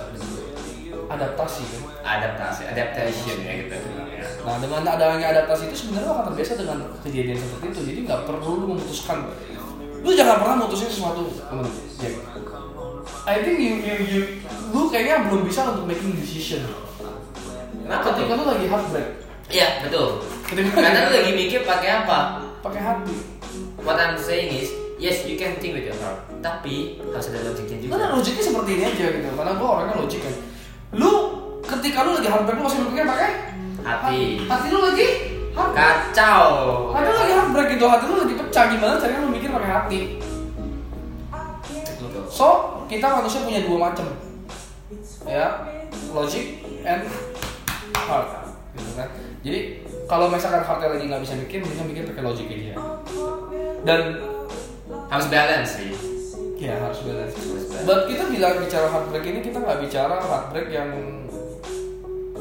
[1.10, 3.76] adaptasi kan adaptasi, adaptation ya gitu.
[4.12, 4.28] Ya.
[4.44, 7.80] Nah dengan adanya adaptasi itu sebenarnya akan terbiasa dengan kejadian seperti itu.
[7.88, 9.18] Jadi nggak perlu lu memutuskan.
[10.04, 11.64] Lu jangan pernah mutusin sesuatu, temen.
[11.96, 12.16] Jack.
[13.24, 14.22] I think you, you, you,
[14.76, 16.68] lu kayaknya belum bisa untuk making decision.
[17.88, 18.28] Kenapa tuh?
[18.28, 19.08] Ketika lu lagi heartbreak,
[19.48, 20.24] Iya betul.
[20.54, 22.44] Karena lu lagi mikir pakai apa?
[22.64, 23.16] pakai hati.
[23.84, 27.78] What I'm saying is, yes you can think with your heart, tapi harus ada logiknya
[27.84, 27.92] juga.
[28.00, 29.28] Karena logiknya seperti ini aja gitu.
[29.36, 30.36] Karena gua orangnya logik kan.
[30.96, 31.12] Lu
[31.68, 33.32] ketika lu lagi heartbreak lu masih berpikir pakai
[33.84, 34.20] Hati.
[34.48, 35.08] Hati lu lagi
[35.52, 35.92] heartbreak.
[35.92, 36.48] Kacau.
[36.96, 37.86] Hati lu lagi heartbreak gitu.
[37.92, 40.00] Hati lu lagi pecah gimana caranya lu mikir pakai hati.
[42.34, 44.08] So, kita manusia punya dua macam.
[45.28, 45.68] Ya,
[46.16, 47.06] logic and
[47.94, 48.28] heart.
[48.74, 49.08] Gitu kan.
[49.46, 52.76] Jadi, kalau misalkan heartnya lagi nggak bisa mikir, mendingan mikir pakai logic aja.
[53.84, 54.02] Dan
[55.10, 55.92] Harus balance sih.
[56.58, 57.36] ya harus balance.
[57.84, 60.90] But kita bilang bicara heartbreak ini kita nggak bicara heartbreak yang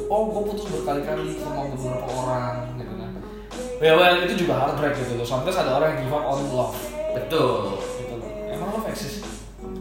[0.06, 3.10] oh gue putus berkali-kali sama beberapa orang gitu kan.
[3.82, 5.26] Ya well itu juga heartbreak gitu loh.
[5.26, 6.76] Sometimes ada orang yang give up on love
[7.12, 7.82] Betul.
[7.98, 8.30] gitu loh.
[8.48, 9.20] Emang love exist?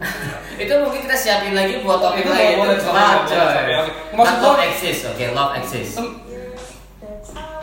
[0.62, 2.58] Itu mungkin kita siapin lagi buat topik lain.
[2.58, 2.90] Itu
[4.18, 5.96] love exist, oke, love exist.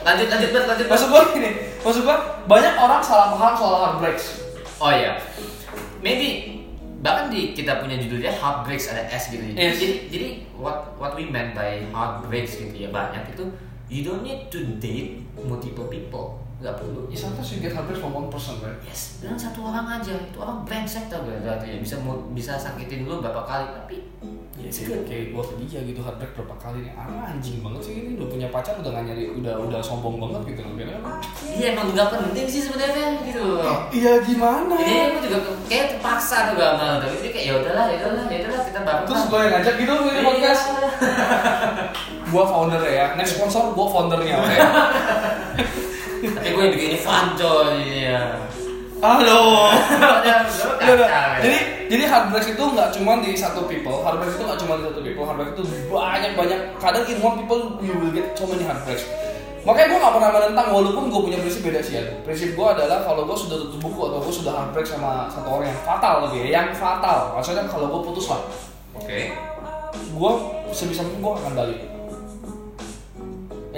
[0.10, 0.88] Lanjut, lanjut, Bert, lanjut.
[0.90, 1.52] Maksud gue gini,
[1.86, 2.18] maksud gue
[2.50, 4.42] banyak orang salah paham soal heartbreaks.
[4.82, 5.22] Oh iya,
[6.02, 6.58] maybe
[7.06, 9.46] bahkan di kita punya judulnya heartbreaks ada S gitu.
[9.54, 9.78] Yes.
[9.78, 13.54] Jadi jadi what what we meant by heartbreaks gitu ya banyak itu
[13.86, 17.08] you don't need to date multiple people, nggak perlu.
[17.08, 18.76] Ya sometimes you get heartbreak from one person, right?
[18.84, 22.60] Yes, dengan satu orang aja itu orang brengsek tau gak berarti ya bisa mau bisa
[22.60, 23.98] sakitin lu berapa kali tapi
[24.60, 27.94] Ya sih, kayak gue ke dia gitu heartbreak berapa kali nih ah, anjing banget sih
[27.96, 31.00] ini udah punya pacar udah gak nyari udah udah sombong banget gitu loh Kayaknya,
[31.56, 33.88] Iya emang nggak penting sih sebenarnya gitu loh.
[33.88, 34.76] Iya gimana?
[34.76, 38.26] Jadi aku juga kayak terpaksa tuh gak mau tapi jadi kayak ya udahlah ya udahlah
[38.28, 39.06] ya udahlah kita bareng.
[39.08, 40.64] Terus gue yang ngajak gitu ini podcast.
[41.00, 42.36] Iya.
[42.36, 44.38] Gue founder ya, next sponsor gue foundernya?
[46.20, 48.36] Tapi gue yang bikin ini fun coy ya.
[49.00, 49.42] Halo.
[50.80, 51.38] Ya.
[51.38, 55.00] Jadi jadi heartbreaks itu nggak cuma di satu people, heartbreaks itu nggak cuma di satu
[55.06, 56.60] people, heartbreaks itu banyak banyak.
[56.82, 59.06] Kadang in one people you will get so many heartbreaks.
[59.68, 62.04] Makanya gue gak pernah menentang walaupun gue punya prinsip beda sih ya.
[62.24, 65.68] Prinsip gue adalah kalau gue sudah tutup buku atau gue sudah heartbreak sama satu orang
[65.70, 67.36] yang fatal lebih ya, yang fatal.
[67.36, 68.42] Maksudnya kalau gue putus lah,
[68.96, 69.36] Oke.
[69.94, 70.32] gue
[70.72, 71.80] sebisa mungkin gue akan balik.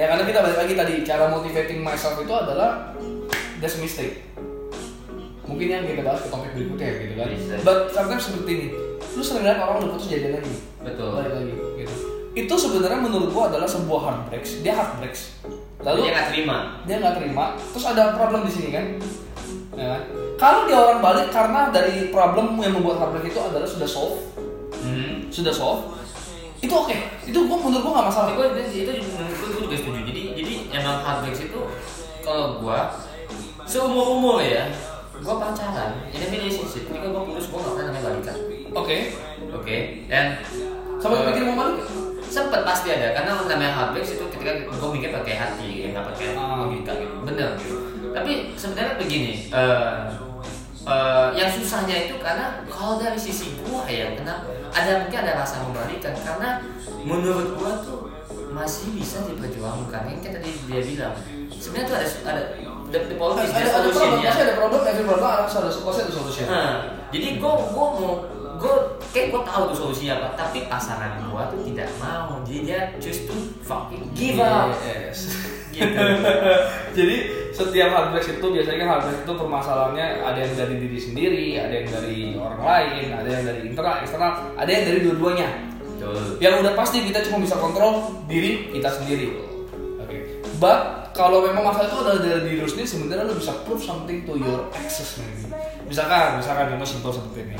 [0.02, 2.90] Ya karena kita balik lagi tadi cara motivating myself itu adalah
[3.62, 4.26] that's a mistake.
[5.46, 7.28] Mungkin yang kita bahas ke topik berikutnya gitu kan.
[7.30, 7.54] Bisa.
[7.62, 8.68] But sometimes seperti ini,
[9.14, 11.22] lu sering lihat orang udah putus jadian lagi, Betul.
[11.22, 11.96] balik lagi gitu.
[12.34, 14.66] Itu sebenarnya menurut gua adalah sebuah heartbreaks.
[14.66, 15.22] Dia heartbreaks.
[15.46, 16.58] Lalu Lalu dia nggak terima.
[16.90, 18.86] dia nggak terima, terus ada problem di sini kan?
[19.78, 20.02] Ya kan?
[20.42, 24.18] Kalau dia orang balik karena dari problem yang membuat heartbreak itu adalah sudah solve,
[24.82, 25.30] Hmm.
[25.30, 25.94] sudah solve,
[26.62, 26.96] itu oke.
[27.26, 28.30] Itu gua menurut gua nggak masalah.
[28.34, 30.00] Gue itu itu menurut gue gue juga setuju.
[30.06, 31.60] Jadi jadi emang heartbreaks itu
[32.22, 32.80] kalau gue
[33.66, 34.70] seumur umur ya,
[35.16, 38.38] gue pacaran, ini relationship, ketika gue putus gue nggak pernah namanya balikan.
[38.72, 38.98] Oke.
[39.52, 40.40] Oke, dan
[41.02, 41.82] Sama eh, pikir mau balik?
[42.24, 46.28] sempet pasti ada karena namanya heartbreaks itu ketika gue mikir pakai hati ya nggak pakai
[46.32, 46.64] Ah.
[46.64, 47.76] logika gitu bener gitu
[48.16, 49.96] tapi sebenarnya begini eh,
[50.88, 55.62] eh, yang susahnya itu karena kalau dari sisi gua ya kenapa ada mungkin ada rasa
[55.68, 56.16] membalikan.
[56.16, 56.64] Karena
[57.04, 58.10] menurut gua tuh
[58.52, 60.10] masih bisa diperjuangkan.
[60.10, 61.16] Yang kayak tadi dia bilang
[61.56, 62.44] sebenarnya tuh ada ada
[62.92, 64.32] the, the problem is Ada, the ada solution ya.
[64.36, 66.46] ada problem, every problem ada ada pasti ada solution.
[66.52, 66.72] Nah,
[67.14, 68.14] jadi gue gue mau
[68.62, 68.76] gue
[69.10, 72.40] kayak gue tahu tuh solusinya apa tapi pasangan gue tuh tidak mau.
[72.46, 74.76] Jadi dia choose to fucking give up.
[74.84, 75.32] Yes.
[75.72, 75.96] gitu.
[76.98, 77.18] Jadi
[77.52, 81.88] setiap heartbreak itu biasanya kan heartbreak itu permasalahannya ada yang dari diri sendiri, ada yang
[81.92, 85.50] dari orang lain, ada yang dari internal, eksternal, ada yang dari dua-duanya.
[86.42, 89.38] Yang udah pasti kita cuma bisa kontrol diri kita sendiri.
[90.02, 90.42] Oke.
[90.58, 94.40] But kalau memang masalah itu adalah dari diri sendiri, sebenarnya lu bisa prove something to
[94.40, 95.52] your exes maybe.
[95.86, 97.56] Misalkan, misalkan contoh simpel seperti ini.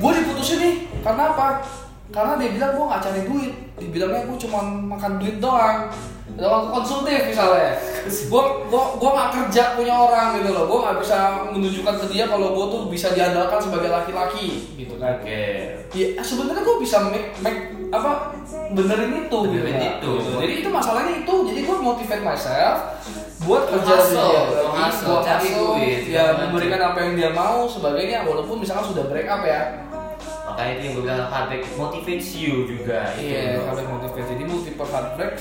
[0.00, 1.60] Gue diputusin nih, karena apa?
[2.10, 4.58] Karena dia bilang gue nggak cari duit, dibilangnya gue cuma
[4.96, 5.86] makan duit doang.
[6.30, 7.74] Doang konsultif misalnya,
[8.06, 11.18] gue gue gue nggak kerja punya orang gitu loh, gue nggak bisa
[11.50, 15.18] menunjukkan ke dia kalau gue tuh bisa diandalkan sebagai laki-laki gitu kan.
[15.20, 15.42] oke
[15.90, 18.38] Ya sebenarnya gue bisa make, make apa
[18.70, 19.90] benerin itu Benerin gitu.
[19.90, 20.10] itu.
[20.22, 20.38] Gitu.
[20.38, 21.34] Jadi itu masalahnya itu.
[21.50, 22.76] Jadi gue motivate myself
[23.40, 24.36] buat kerja hustle,
[25.08, 29.42] buat duit, ya segala memberikan apa yang dia mau sebagainya walaupun misalkan sudah break up
[29.42, 29.89] ya.
[30.60, 34.28] Makanya itu yang gue bilang heartbreak motivates you juga itu Iya, harus motivate.
[34.36, 35.34] Jadi multiple heartbreak.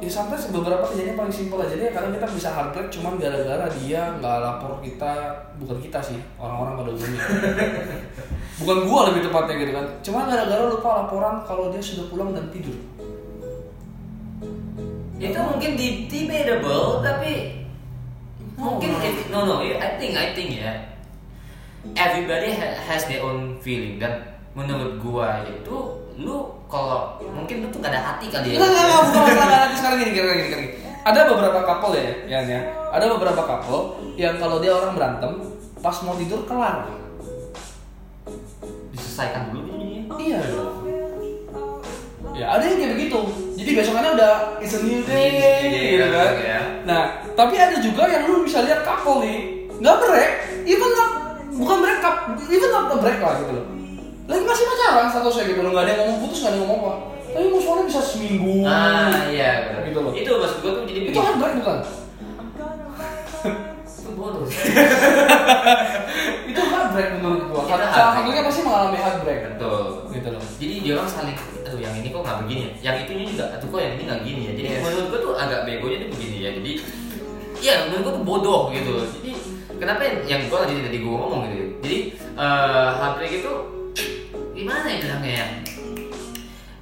[0.00, 4.16] Ya sampai beberapa kejadian paling simpel aja deh, karena kita bisa heartbreak cuman gara-gara dia
[4.18, 5.12] nggak lapor kita,
[5.62, 7.24] bukan kita sih, orang-orang pada umumnya.
[8.64, 9.86] bukan gua lebih tepatnya gitu kan.
[10.02, 12.74] Cuma gara-gara lupa laporan kalau dia sudah pulang dan tidur.
[15.20, 15.76] itu mungkin
[16.08, 17.60] debatable tapi
[18.56, 19.28] mungkin Oh.
[19.28, 20.89] no no I think I think ya
[21.92, 24.20] everybody ha- has their own feeling dan
[24.52, 25.76] menurut gua itu
[26.20, 29.46] lu kalau mungkin lu tuh gak ada hati kali ya Enggak, enggak, enggak, bukan masalah
[29.46, 30.66] nggak nanti sekarang gini, gini, gini, gini.
[31.00, 32.60] Ada beberapa couple ya, ya, ya.
[32.92, 33.80] Ada beberapa couple
[34.14, 35.32] yang kalau dia orang berantem,
[35.80, 36.84] pas mau tidur kelar.
[38.92, 40.76] diselesaikan dulu ini Iya dong.
[42.30, 43.20] Ya ada yang kayak begitu.
[43.56, 46.32] Jadi besokannya udah it's a new day, gitu kan.
[46.36, 46.60] ya.
[46.84, 50.32] Nah, tapi ada juga yang lu bisa lihat couple nih, nggak break,
[50.64, 51.10] even not,
[51.60, 53.66] bukan break up, even not break lah gitu loh.
[54.24, 56.80] Lagi masih pacaran statusnya gitu loh, nggak ada yang ngomong putus, nggak ada yang ngomong
[56.80, 56.92] apa.
[57.30, 58.54] Tapi musuhnya bisa seminggu.
[58.64, 60.10] ah iya Gitu loh.
[60.10, 61.78] itu maksud gua tuh jadi Itu begini heartbreak bukan?
[64.00, 64.42] itu bodoh
[66.44, 67.60] Itu heartbreak menurut gua.
[67.62, 69.40] Itu Salah satunya pasti mengalami heartbreak.
[69.48, 70.42] betul Gitu loh.
[70.58, 73.68] jadi dia orang saling aduh yang ini kok nggak begini ya yang itunya juga aduh
[73.68, 74.82] kok yang ini nggak gini ya jadi Yes.
[74.82, 76.72] menurut gua tuh agak begonya tuh begini ya jadi
[77.56, 79.30] ya menurut gua tuh bodoh gitu jadi
[79.80, 81.98] kenapa yang, yang gua tadi tadi gua ngomong gitu jadi
[82.36, 83.52] eh heartbreak itu
[84.52, 85.46] gimana ya bilangnya ya?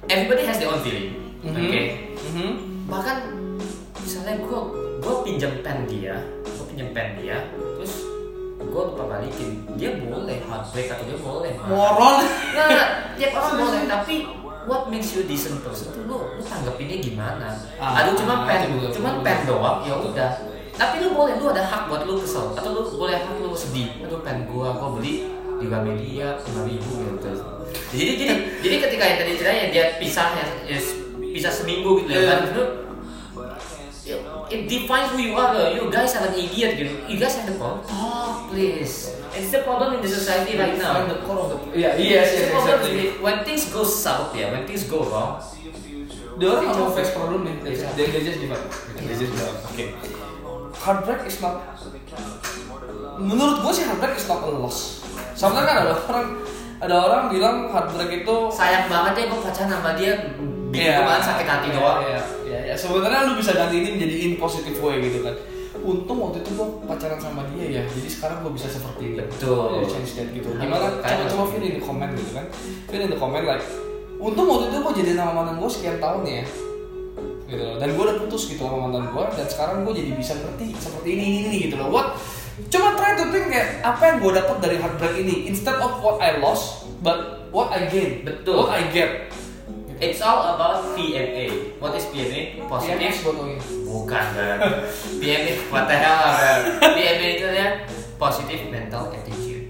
[0.09, 1.55] Everybody has their own feeling Mhm.
[1.55, 1.81] oke
[2.27, 2.49] Mhm.
[2.85, 3.17] bahkan
[3.95, 4.59] misalnya gue
[4.99, 7.37] gue pinjam pen dia gue pinjam pen dia
[7.77, 8.03] terus
[8.59, 9.63] gue lupa balikin.
[9.73, 11.55] Dia boleh heartbreak atau dia boleh.
[11.63, 12.19] Moron.
[12.51, 13.81] nggak nggak tiap orang boleh.
[13.87, 14.15] Tapi
[14.67, 17.55] what makes you decent person tuh lu lu tanggepinnya gimana?
[17.79, 20.31] Ah, aduh cuma pen cuma pen doang ya udah
[20.79, 23.99] tapi lu boleh lu ada hak buat lu kesel atau lu boleh hak lu sedih
[23.99, 25.27] aduh pen gua gua beli
[25.59, 27.29] di Gramedia lima ribu gitu
[27.91, 30.79] jadi jadi jadi ketika yang tadi ceritanya dia pisah ya, ya
[31.19, 32.29] pisah seminggu gitu ya Iya.
[32.31, 32.63] kan itu
[34.49, 35.69] it defines who you are loh.
[35.69, 39.61] you guys are an idiot gitu you guys have the problem talk please it's the
[39.61, 42.41] problem in the society right now Find the core of the- Iya, iya, It's yes,
[42.41, 43.05] the problem exactly.
[43.05, 45.37] is when things go south ya when things go wrong
[46.39, 46.95] orang nggak mau Capek.
[46.97, 47.87] face problem Iya.
[47.93, 48.63] dia dia just give up
[48.97, 49.85] dia just give up oke
[50.79, 51.59] heartbreak is not
[53.19, 56.27] menurut gue sih heartbreak is not a loss sebenarnya kan ada orang
[56.79, 60.13] ada orang bilang heartbreak itu sayang banget ya gue pacaran sama dia
[60.69, 62.75] gue malah sakit hati Iya, doang Iya, iya, iya.
[62.77, 65.33] Sebenarnya lu bisa ganti ini menjadi in positive way gitu kan.
[65.79, 69.25] Untung waktu itu gua pacaran sama dia ya, jadi sekarang gua bisa seperti ini.
[69.25, 69.81] Betul.
[69.81, 70.49] Jadi change that gitu.
[70.53, 71.01] Gimana?
[71.01, 72.45] Kayak- Coba coba fill in the comment gitu kan.
[72.85, 73.65] Fill in the comment like,
[74.15, 76.43] untung waktu itu gua jadi nama mantan gua sekian tahun ya.
[77.49, 77.81] Gitu loh.
[77.81, 81.09] Dan gua udah putus gitu sama mantan gua dan sekarang gua jadi bisa ngerti seperti
[81.17, 81.89] ini ini, ini gitu loh.
[81.89, 82.13] What?
[82.69, 86.21] Coba try to think kayak apa yang gua dapat dari heartbreak ini instead of what
[86.21, 88.21] I lost, but what I gain.
[88.21, 88.69] Betul.
[88.69, 89.33] What I get.
[89.99, 91.75] It's all about PMA.
[91.81, 92.55] What is PMA?
[92.55, 93.11] Ini.
[93.83, 94.57] Bukan kan.
[95.19, 96.23] PMA what the hell.
[96.79, 97.83] PMA itu ya
[98.15, 99.67] positive mental attitude.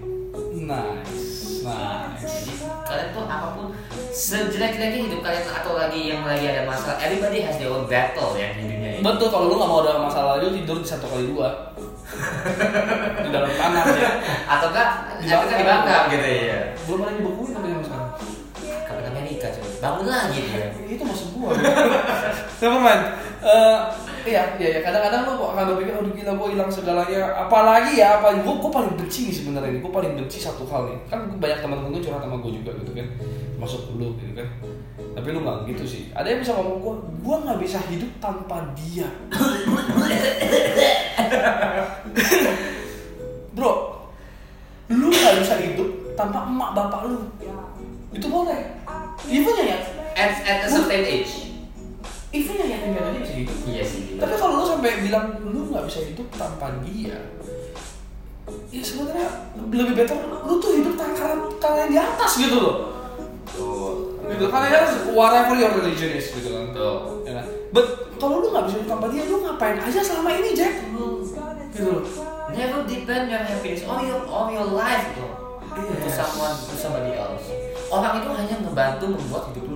[0.54, 2.22] Nice, nice.
[2.22, 3.74] Jadi kalian tuh apa pun
[4.10, 8.54] sejelek-jeleknya hidup kalian atau lagi yang lagi ada masalah, everybody has their own battle ya
[8.58, 9.02] di dunia ini.
[9.02, 11.70] Betul, kalau lu nggak mau ada masalah lu tidur di satu kali dua
[13.24, 14.10] di dalam tanah ya.
[14.50, 14.88] Atau enggak,
[15.22, 16.58] atau kan dibakar gitu ya.
[16.84, 18.10] Belum ada dibekuin sampai jam sekarang.
[18.86, 19.68] Kapan Amerika coba.
[19.78, 20.66] Bangun lagi dia.
[20.90, 21.50] Itu maksud gua.
[22.84, 23.04] Mind.
[24.20, 24.80] Iya, iya, iya.
[24.84, 27.20] Kadang-kadang lu akan berpikir, aduh gila gua hilang segalanya.
[27.46, 28.36] Apalagi ya, apa?
[28.44, 29.80] Gua, gua paling benci nih sebenarnya ini.
[29.80, 30.98] Gua paling benci satu hal nih.
[31.08, 33.06] Kan banyak teman-teman gua curhat sama gua juga gitu kan.
[33.56, 34.48] Masuk dulu gitu kan.
[35.16, 36.02] Tapi lu nggak gitu sih.
[36.12, 39.08] Ada yang bisa ngomong gua, gua nggak bisa hidup tanpa dia.
[43.56, 43.72] Bro,
[44.92, 47.18] lu nggak bisa hidup tanpa emak bapak lu.
[48.12, 48.60] Itu boleh.
[49.28, 49.76] Even ya,
[50.16, 51.49] At, at a certain age.
[52.30, 53.56] Even yang piatu aja bisa hidup.
[53.66, 54.02] Iya sih.
[54.16, 57.18] Tapi kalau lu sampai bilang lu nggak bisa hidup tanpa dia,
[58.70, 59.28] ya sebenarnya
[59.70, 60.16] lebih better
[60.46, 62.76] lu tuh hidup tanpa kalian di atas gitu loh.
[63.50, 64.14] Tuh.
[64.30, 66.70] Gitu kan ya whatever your religion is gitu kan.
[66.70, 67.26] Tuh.
[67.26, 67.46] Ya kan?
[67.74, 67.86] But
[68.18, 70.86] kalau lu nggak bisa hidup tanpa dia, lu ngapain aja selama ini Jack?
[71.74, 72.02] Gitu loh.
[72.50, 75.38] Never depend your happiness on your on your life bro.
[75.70, 76.18] To Yes.
[76.18, 77.46] someone to somebody else.
[77.94, 79.69] Orang itu hanya ngebantu membuat hidup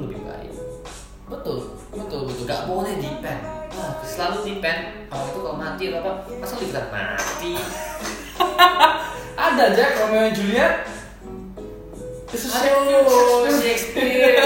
[2.68, 3.40] boleh depend.
[4.06, 5.08] Selalu depend.
[5.10, 7.52] Orang itu kalau mati atau apa, masa lu bilang mati?
[9.34, 10.74] Ada Jack Romeo and Juliet.
[12.34, 14.42] It's a Aduh, Shakespeare.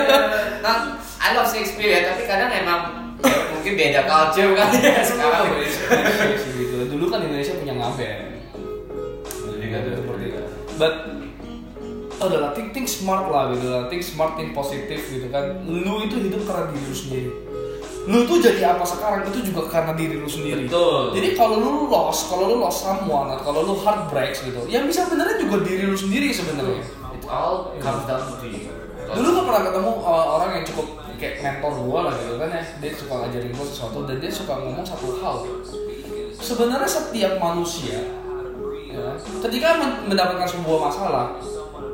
[0.60, 2.80] Nah, I love Shakespeare ya, tapi kadang emang
[3.56, 5.56] mungkin beda culture kan ya sekarang.
[5.56, 6.76] gitu.
[6.92, 8.16] Dulu kan Indonesia punya ngaben.
[9.24, 10.40] Jadi kan seperti itu.
[10.76, 10.94] But
[12.20, 15.64] oh, adalah think, think smart lah gitu lah, think smart, think positif gitu kan.
[15.64, 17.30] Lu itu hidup karena diri lu sendiri.
[18.08, 20.64] Lu tuh jadi apa sekarang itu juga karena diri lu sendiri.
[20.64, 21.12] Betul.
[21.12, 25.04] Jadi kalau lu lost, kalau lu lost someone, atau kalau lu heartbreaks gitu, yang bisa
[25.12, 26.80] beneran juga diri lu sendiri sebenarnya.
[27.12, 28.72] It all comes down to you.
[29.08, 32.62] Dulu gue pernah ketemu uh, orang yang cukup kayak mentor gue lah gitu kan ya
[32.78, 35.36] Dia suka ngajarin gue sesuatu dan dia suka ngomong satu hal
[36.36, 38.04] Sebenarnya setiap manusia
[38.86, 41.40] ya, Ketika men- mendapatkan sebuah masalah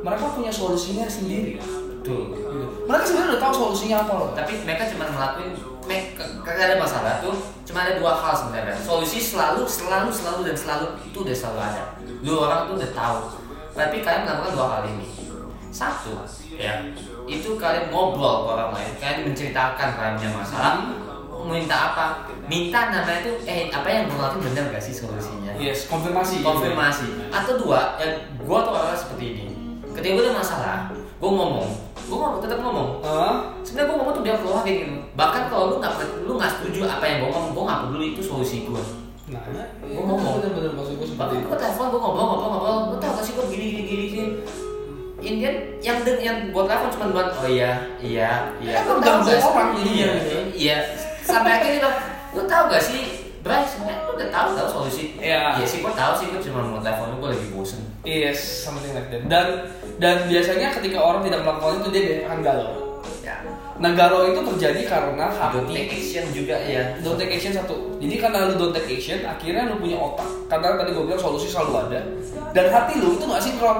[0.03, 2.35] Mereka punya solusinya sendiri Betul.
[2.35, 2.85] gitu.
[2.85, 5.51] Mereka sebenarnya udah tahu solusinya apa loh Tapi mereka cuma ngelakuin
[5.85, 8.77] mereka kalau ada masalah tuh cuma ada dua hal sebenarnya.
[8.77, 11.83] Solusi selalu selalu selalu dan selalu itu udah selalu ada.
[12.25, 13.19] Dua orang tuh udah tahu.
[13.75, 15.07] Tapi kalian melakukan dua hal ini.
[15.75, 16.23] Satu,
[16.55, 16.87] ya,
[17.27, 20.87] itu kalian ngobrol ke orang lain, kalian menceritakan kalian punya masalah,
[21.51, 22.05] minta apa?
[22.47, 25.51] Minta namanya tuh, eh apa yang gue lakuin bener gak sih solusinya?
[25.59, 29.45] Yes, konfirmasi konfirmasi atau dua yang gue tuh orang seperti ini
[29.95, 31.67] ketika gue ada masalah gue ngomong
[32.05, 33.33] gue ngomong tetap ngomong Hah?
[33.61, 36.79] sebenarnya gue ngomong tuh biar keluar kayak gitu bahkan kalau lu nggak lu nggak setuju
[36.85, 38.83] apa yang gue ngomong gue nggak peduli itu solusi gue
[39.25, 39.41] Nah,
[39.81, 40.37] Gua ngomong.
[40.37, 43.33] bener-bener maksud gue seperti itu gue telepon gue ngobrol ngobrol ngobrol lu tau gak sih
[43.33, 44.25] gue gini gini gini gini
[45.17, 49.05] Indian yang deng yang buat telepon cuma buat oh iya iya iya Kan Lu udah
[49.17, 49.49] tau gak sih?
[49.49, 50.37] orang jadinya iya gitu.
[50.53, 50.77] iya
[51.25, 51.97] sampai akhirnya dia bilang
[52.31, 53.01] lu tau gak sih
[53.45, 55.13] Bray, sebenarnya lu udah tahu tahu solusi.
[55.21, 55.61] Iya.
[55.61, 57.77] Iya sih, gue tahu sih, gue cuma mau telepon gue lagi bosen.
[58.01, 59.69] Yes, something like that Dan
[60.01, 62.73] dan biasanya ketika orang tidak melakukan itu dia akan galau
[63.21, 63.41] Ya.
[63.77, 66.97] Nah galau itu terjadi karena Don't hati take action juga ya.
[67.05, 68.01] don't take action satu.
[68.01, 70.29] Jadi karena lu don't take action akhirnya lu punya otak.
[70.49, 72.01] Karena tadi gue bilang solusi selalu ada.
[72.53, 73.77] Dan hati lu itu nggak sinkron.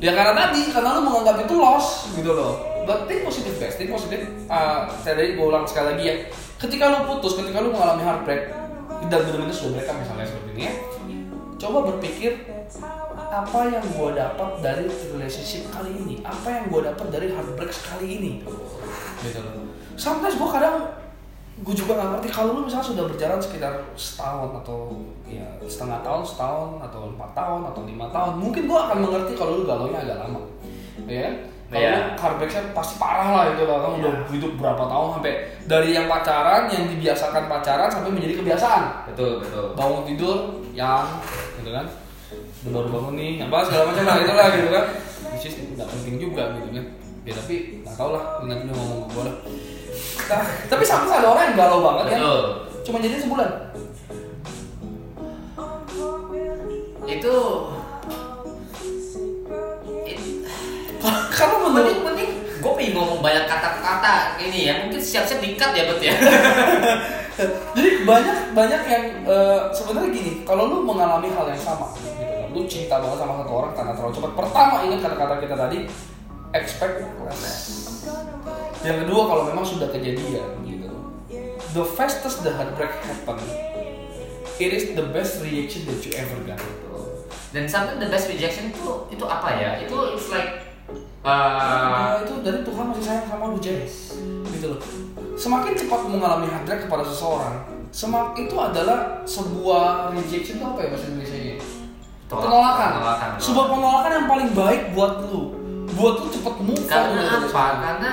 [0.00, 2.60] Ya karena tadi karena lu menganggap itu loss gitu loh.
[2.88, 3.76] But think positive guys.
[3.76, 4.24] Think positive.
[4.48, 6.16] Uh, tadi gue ulang sekali lagi ya
[6.66, 8.42] ketika lu putus ketika lu mengalami heartbreak
[9.06, 10.74] dan benar-benar sudah up misalnya seperti ini ya
[11.56, 12.44] coba berpikir
[13.16, 16.22] apa yang gue dapat dari relationship kali ini?
[16.22, 18.32] Apa yang gue dapat dari heartbreak kali ini?
[19.24, 19.40] Gitu.
[19.40, 20.76] Loh sometimes gue kadang
[21.56, 24.92] gue juga nggak ngerti kalau lu misalnya sudah berjalan sekitar setahun atau
[25.24, 29.52] ya setengah tahun setahun atau empat tahun atau lima tahun mungkin gue akan mengerti kalau
[29.56, 30.40] lu galaunya agak lama.
[31.08, 31.34] Ya kan?
[31.66, 31.98] Kalau Iya.
[31.98, 35.34] lu heartbreaknya pasti parah lah itu lah, kan udah hidup berapa tahun sampai
[35.66, 39.10] dari yang pacaran, yang dibiasakan pacaran sampai menjadi kebiasaan.
[39.10, 40.38] betul betul Bangun tidur,
[40.78, 41.02] yang
[41.58, 41.86] gitu kan,
[42.62, 44.84] udah baru bangun nih, apa segala macam lah itu lah gitu kan.
[45.34, 46.86] Which is nggak penting juga gitu kan.
[47.26, 49.36] Ya tapi nggak tau lah, ingat dia ngomong ke gue lah.
[50.30, 52.18] Nah, tapi sama ada orang yang galau banget ya.
[52.22, 52.42] betul
[52.86, 53.50] Cuma jadi sebulan.
[64.56, 66.14] Ini ya mungkin siap-siap dikat ya bet ya
[67.76, 72.48] Jadi banyak banyak yang eh, sebenarnya gini, kalau lu mengalami hal yang sama, gitu kan,
[72.48, 74.32] lu cinta banget sama satu orang karena terlalu cepat.
[74.40, 75.78] Pertama ingat kata-kata kita tadi,
[76.56, 77.52] expect less.
[78.80, 80.88] Yang kedua kalau memang sudah kejadian, gitu,
[81.76, 83.36] the fastest the heartbreak happen,
[84.56, 86.64] it is the best reaction that you ever got.
[87.56, 90.60] dan sampai the best rejection itu itu apa ya itu it's like
[91.24, 94.12] uh, Nah, itu dari Tuhan masih sayang sama lu Jess
[94.66, 94.80] gitu loh
[95.38, 97.62] semakin cepat mengalami heartbreak kepada seseorang
[97.94, 101.56] semak itu adalah sebuah rejection itu apa ya bahasa Indonesia nya
[102.26, 102.90] penolakan.
[102.98, 103.28] penolakan.
[103.38, 105.42] sebuah penolakan yang paling baik buat lu
[105.94, 107.78] buat lu cepet move on karena dari apa seseorang.
[107.78, 108.10] karena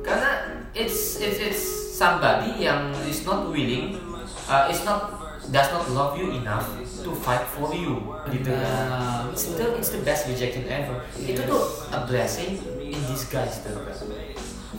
[0.00, 0.30] karena
[0.72, 4.00] it's it's it's somebody yang is not willing
[4.48, 5.12] uh, is not
[5.52, 6.64] does not love you enough
[7.04, 8.00] to fight for you
[8.32, 11.50] gitu Nah, kan it's the it's the best rejection ever itu Yes.
[11.50, 13.76] tuh a blessing in disguise tuh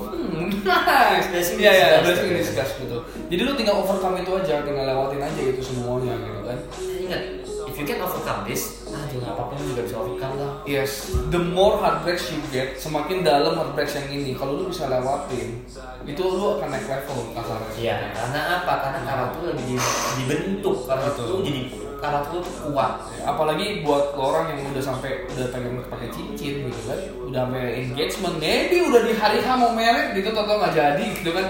[0.09, 3.01] Hmm, in Iya iya, in disguise betul.
[3.27, 6.57] Jadi lu tinggal overcome itu aja, tinggal lewatin aja itu semuanya gitu kan.
[7.01, 7.21] ingat
[7.63, 10.91] if you can overcome this aduh apa pun juga bisa overcome lah Yes,
[11.27, 14.31] the more heartbreaks you get, semakin dalam heartbreaks yang ini.
[14.31, 15.63] Kalau lu bisa lewatin,
[16.03, 17.71] itu lu akan naik level kasarnya.
[17.73, 18.73] Iya, karena apa?
[18.81, 19.83] Karena karakter lu lebih di-
[20.17, 21.23] dibentuk, Betul.
[21.25, 21.61] lu jadi
[22.01, 23.05] karakter lu tuh kuat.
[23.21, 28.35] Apalagi buat orang yang udah sampai udah pengen pakai cincin gitu kan, udah sampai engagement,
[28.41, 29.71] maybe udah di hari H mau
[30.17, 31.47] gitu, atau nggak jadi gitu kan.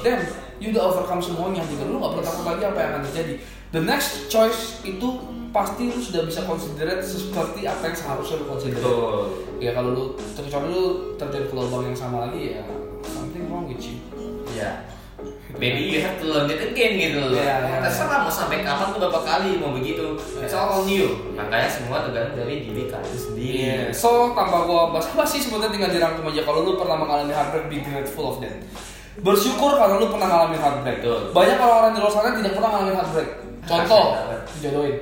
[0.00, 0.24] Damn,
[0.58, 1.84] you udah overcome semuanya gitu.
[1.84, 3.32] Lu nggak perlu takut lagi apa yang akan terjadi.
[3.76, 5.08] The next choice itu
[5.52, 8.88] pasti lu sudah bisa considerate seperti apa yang seharusnya lu considerate.
[9.60, 10.84] Ya kalau lu kecuali lu
[11.20, 12.64] terjadi ke lubang yang sama lagi ya
[13.06, 14.00] something wrong with you.
[14.56, 14.95] Iya.
[15.56, 17.32] Maybe you have to learn it again gitu loh.
[17.32, 17.76] Iya, iya.
[17.80, 20.20] Terserah mau sampai kapan tuh berapa kali mau begitu.
[20.36, 21.32] It's all on you.
[21.32, 23.56] Makanya semua tergantung dari diri kalian sendiri.
[23.64, 23.76] Iya.
[23.96, 28.36] So tanpa gua basa-basi sebetulnya tinggal dirangkum aja kalau lu pernah mengalami heartbreak be grateful
[28.36, 28.52] of that.
[29.16, 30.98] Bersyukur kalau lu pernah mengalami heartbreak.
[31.00, 31.20] Betul.
[31.32, 33.30] Banyak orang-orang di luar sana tidak pernah mengalami heartbreak.
[33.64, 34.04] Contoh,
[34.60, 34.96] dijodohin.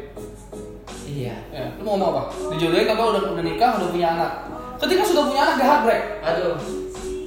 [1.05, 1.35] Iya.
[1.51, 2.23] Ya, lu mau ngomong apa?
[2.55, 4.33] Dijodohin tapi udah udah nikah, udah punya anak.
[4.79, 6.03] Ketika sudah punya anak dia heartbreak.
[6.23, 6.55] Aduh.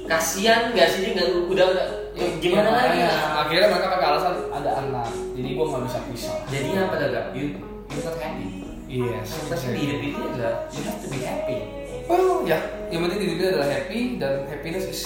[0.08, 2.98] Kasihan gak sih dia udah udah ya, gimana lagi?
[2.98, 3.10] makanya,
[3.46, 5.06] Akhirnya mereka pakai alasan ada anak.
[5.38, 6.36] Jadi gua nggak bisa pisah.
[6.50, 7.24] Jadi apa dah gak?
[7.32, 7.44] You
[7.88, 8.46] you not happy.
[8.88, 9.28] Yes.
[9.46, 11.58] Tapi di hidup ini adalah you have to be happy.
[12.08, 15.00] Well, ya, yang penting di hidup kita adalah happy dan happiness is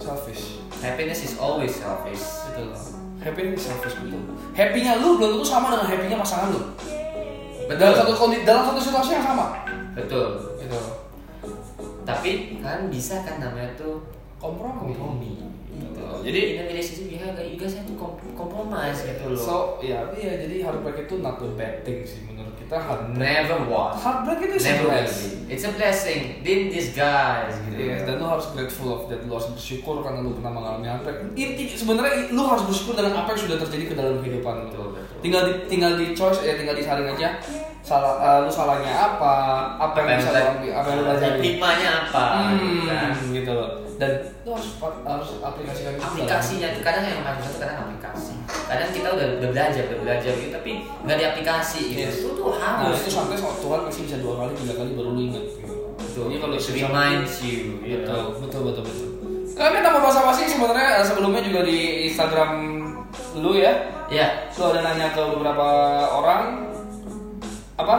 [0.00, 0.58] selfish.
[0.80, 2.24] Happiness is always selfish.
[2.50, 2.72] Betul.
[3.22, 4.22] Happiness is selfish betul.
[4.56, 6.60] Happy-nya lu belum tentu sama dengan happy-nya pasangan lu.
[7.72, 9.62] Dalam satu kondisi, dalam satu situasi yang sama.
[9.94, 10.56] Betul.
[10.58, 10.80] Gitu.
[12.02, 14.02] Tapi kan bisa kan namanya tuh
[14.42, 14.90] Kompromi.
[14.90, 15.32] kompromi.
[16.22, 16.30] Gitu.
[16.30, 19.42] Jadi in a relationship you have you guys have to com- compromise gitu loh.
[19.42, 22.78] So, ya, iya jadi heartbreak itu not a bad thing sih menurut kita.
[22.78, 23.98] Heartbreak, never was.
[23.98, 25.02] heartbreak itu Never be.
[25.52, 27.76] It's a blessing in disguise gitu.
[27.76, 29.26] Yes, dan lu harus grateful of that.
[29.26, 31.34] Lu harus bersyukur karena lu pernah mengalami heartbreak.
[31.34, 34.66] Inti sebenarnya lu harus bersyukur dengan apa yang sudah terjadi ke dalam kehidupan lu.
[34.70, 35.18] Betul, betul.
[35.20, 37.36] Tinggal di tinggal di choice ya tinggal disaring aja.
[37.82, 39.34] Salah eh, lu salahnya apa?
[39.74, 40.70] Apa, yang bisa lu ambil?
[40.70, 41.50] Apa yang lu pelajari?
[41.58, 42.24] Apa?
[42.54, 43.10] Hmm, Kan?
[43.34, 43.70] gitu loh.
[43.98, 44.12] Dan
[44.52, 44.68] harus
[45.02, 49.82] harus aplikasikan itu aplikasinya tuh kadang yang tuh kadang aplikasi kadang kita udah, udah belajar
[49.86, 50.70] udah belajar gitu tapi
[51.02, 52.14] nggak di aplikasi gitu Yes.
[52.18, 55.10] itu tuh Nah, harus itu sampai so- Tuhan masih bisa dua kali, tiga kali baru
[55.10, 55.44] lu ingat.
[55.44, 55.74] Gitu.
[55.94, 56.24] Betul.
[56.24, 59.08] Jadi kalau reminds you you Betul, betul, betul, betul.
[59.52, 62.50] Nah, kita mau bahasa basi sebenarnya eh, sebelumnya juga di Instagram
[63.34, 63.72] lu ya.
[64.08, 65.66] ya Lu ada nanya ke beberapa
[66.06, 66.68] orang
[67.74, 67.96] apa?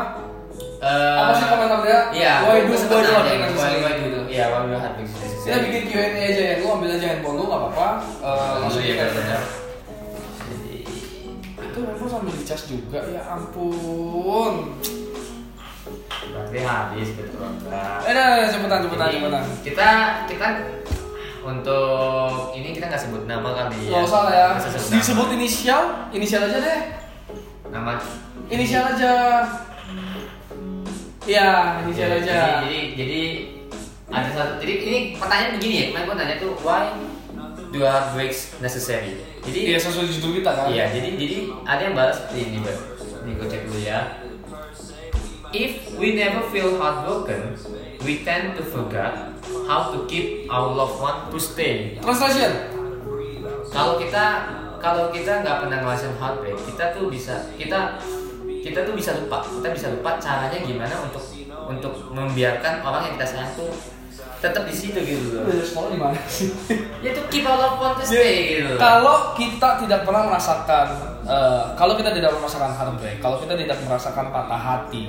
[0.79, 1.99] eh, Apa sih komentar dia?
[2.11, 5.32] Iya, Why do why do hard business why- do- Iya, why do hard business?
[5.43, 7.87] Kita bikin Q&A aja ya, lu ambil aja handphone lu nggak apa-apa.
[8.23, 9.41] Eh, langsung iya, kita benar.
[11.59, 14.53] Itu handphone sambil dicas juga ya ampun.
[16.23, 17.43] Berarti habis betul.
[17.67, 19.43] Nah, Eh, nah, cepetan, cepetan, Jadi, cepetan.
[19.61, 19.87] Kita
[20.25, 20.47] kita
[21.43, 23.99] untuk ini kita nggak sebut nama kali ya.
[23.99, 24.47] Gak usah lah ya.
[24.95, 25.35] Disebut nama.
[25.35, 26.79] inisial, inisial aja deh.
[27.67, 27.99] nama.
[28.47, 29.13] Inisial aja.
[31.23, 31.49] Iya,
[31.83, 32.39] inisial Jadi- aja.
[32.61, 33.21] Jadi, jadi jadi
[34.13, 34.53] ada satu.
[34.61, 35.85] Jadi ini pertanyaan begini ya.
[35.89, 36.85] Kemarin gua tanya tuh why
[37.73, 39.17] do heartbreaks necessary?
[39.41, 40.69] Jadi Iya sesuai judul kita kan.
[40.69, 42.79] Iya, jadi jadi ada yang balas seperti ini, Bang.
[43.23, 43.99] Ini gue cek dulu ya.
[45.53, 47.53] if we never feel heartbroken,
[48.01, 49.13] we tend to forget
[49.69, 51.95] how to keep our loved one to stay.
[52.01, 52.51] Translation.
[53.69, 54.25] Kalau kita
[54.81, 58.01] kalau kita nggak pernah ngerasain heartbreak, kita tuh bisa kita
[58.65, 59.45] kita tuh bisa lupa.
[59.45, 61.23] Kita bisa lupa caranya gimana untuk
[61.63, 63.71] untuk membiarkan orang yang kita sayang tuh
[64.43, 65.47] tetap di situ gitu loh.
[65.47, 66.51] Belajar sekolah di mana sih?
[66.99, 68.75] Ya tuh keep our loved one to stay gitu.
[68.75, 70.87] Kalau kita tidak pernah merasakan,
[71.23, 75.07] eh, kalau kita tidak merasakan heartbreak, kalau kita tidak merasakan patah hati,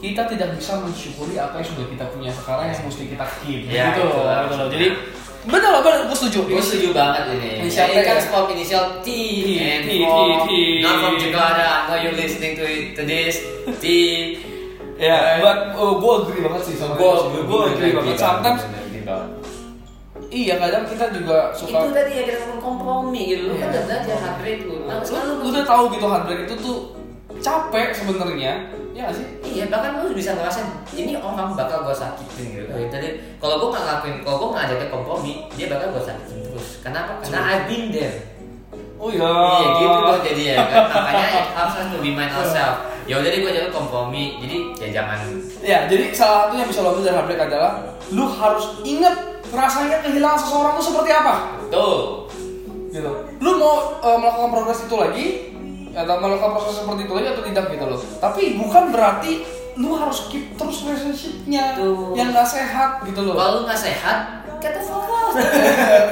[0.00, 3.60] kita tidak bisa mensyukuri apa yang sudah kita punya sekarang yang mesti kita keep.
[3.68, 4.64] Ya, gitu, itu loh, gitu.
[4.72, 4.88] Jadi
[5.42, 6.40] benar loh, benar, gue setuju.
[6.48, 7.68] Gue setuju banget ini.
[7.68, 8.22] T kan ya?
[8.24, 9.08] spot inisial T
[9.60, 10.18] and T, T,
[10.48, 10.50] T.
[10.80, 11.66] not from Jakarta.
[11.66, 13.44] I know you listening to it to this
[13.78, 13.86] T.
[15.00, 17.38] Ya, but oh, gue agree banget sih sama Gue itu.
[17.48, 18.16] Gue agree banget.
[18.20, 18.62] Sometimes
[20.32, 23.52] iya kadang kita juga itu suka tadi ya kita ngomong kompromi gitu.
[23.52, 26.78] Lu kan udah belajar heartbreak lu nah, lu, udah tahu gitu heartbreak itu tuh
[27.36, 28.52] capek sebenarnya.
[28.92, 29.26] Ya gak sih?
[29.44, 32.64] Iya bahkan lu bisa ngerasain ini orang bakal gua sakitin gitu.
[32.72, 36.38] Kayak tadi kalau gua nggak ngelakuin kalau gua nggak ajakin kompromi dia bakal gua sakitin
[36.48, 36.68] terus.
[36.80, 37.20] Kenapa?
[37.20, 38.31] Karena I've been there
[39.02, 39.26] oh iya.
[39.26, 40.82] Iya gitu dong jadi ya kan.
[40.86, 42.78] Makanya it helps us to remind ourselves.
[43.10, 44.38] Ya udah deh gua jadi kompromi.
[44.38, 45.18] Jadi ya jangan.
[45.58, 47.72] Ya jadi salah satu yang bisa lo ambil dari heartbreak adalah
[48.14, 49.14] lu harus inget
[49.50, 51.34] rasanya kehilangan seseorang itu seperti apa.
[51.74, 52.30] Tuh
[52.94, 53.12] gitu.
[53.42, 55.26] Lu mau eh, melakukan progres itu lagi
[55.92, 58.00] atau melakukan proses seperti itu lagi atau tidak gitu loh.
[58.22, 59.32] Tapi bukan berarti
[59.80, 61.80] lu harus keep terus relationshipnya
[62.12, 63.34] yang gak sehat gitu loh.
[63.34, 65.21] Kalau lu nggak sehat the fuck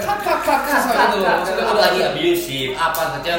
[0.01, 3.39] cut Cut, gitu loh Maksudnya udah- apalagi abusive apa macam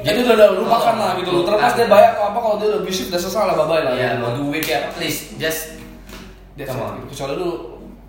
[0.00, 1.42] jadi udah udah lupakan lah gitu loh.
[1.44, 3.92] Terlepas dia atau apa kalau dia udah abusive udah selesai lah bye bye lah.
[3.92, 5.76] Ya mau duit ya please just
[6.56, 7.04] Dia Come on.
[7.04, 7.50] kecuali lu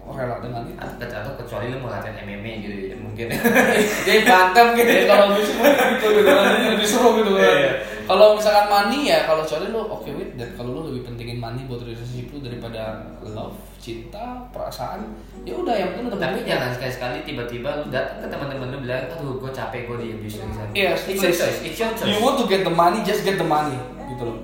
[0.07, 0.79] rela dengan itu.
[0.79, 3.27] Atau atau kecuali lu mau latihan MMA gitu ya mungkin.
[4.07, 4.87] Jadi bantem gitu.
[4.87, 6.29] Ya kalau mungkin gitu gitu.
[6.31, 7.31] Jadi lebih seru gitu.
[7.35, 7.59] Kan
[8.07, 11.67] kalau misalkan money ya kalau kecuali lu oke wait dan kalau lu lebih pentingin money
[11.67, 15.09] buat relationship lu daripada love cinta perasaan
[15.41, 16.53] ya udah yang penting tapi penting.
[16.53, 20.07] jangan sekali sekali tiba-tiba lu datang ke teman-teman lu bilang aduh gue capek gue di
[20.13, 22.71] abuse lagi sana Yes, it's your choice it's your choice You want to get the
[22.71, 23.75] money, just get the money,
[24.13, 24.37] gitu loh.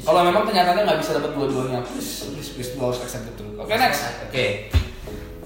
[0.00, 3.44] Kalau memang kenyataannya nggak bisa dapat dua-duanya, please, please, please, lu harus accept itu.
[3.60, 4.02] Oke, next.
[4.26, 4.46] oke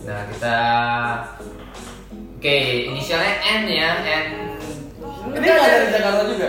[0.05, 0.57] nah kita
[2.37, 2.57] oke
[2.93, 4.27] inisialnya N ya N
[5.25, 6.49] Ini nggak dari Jakarta juga.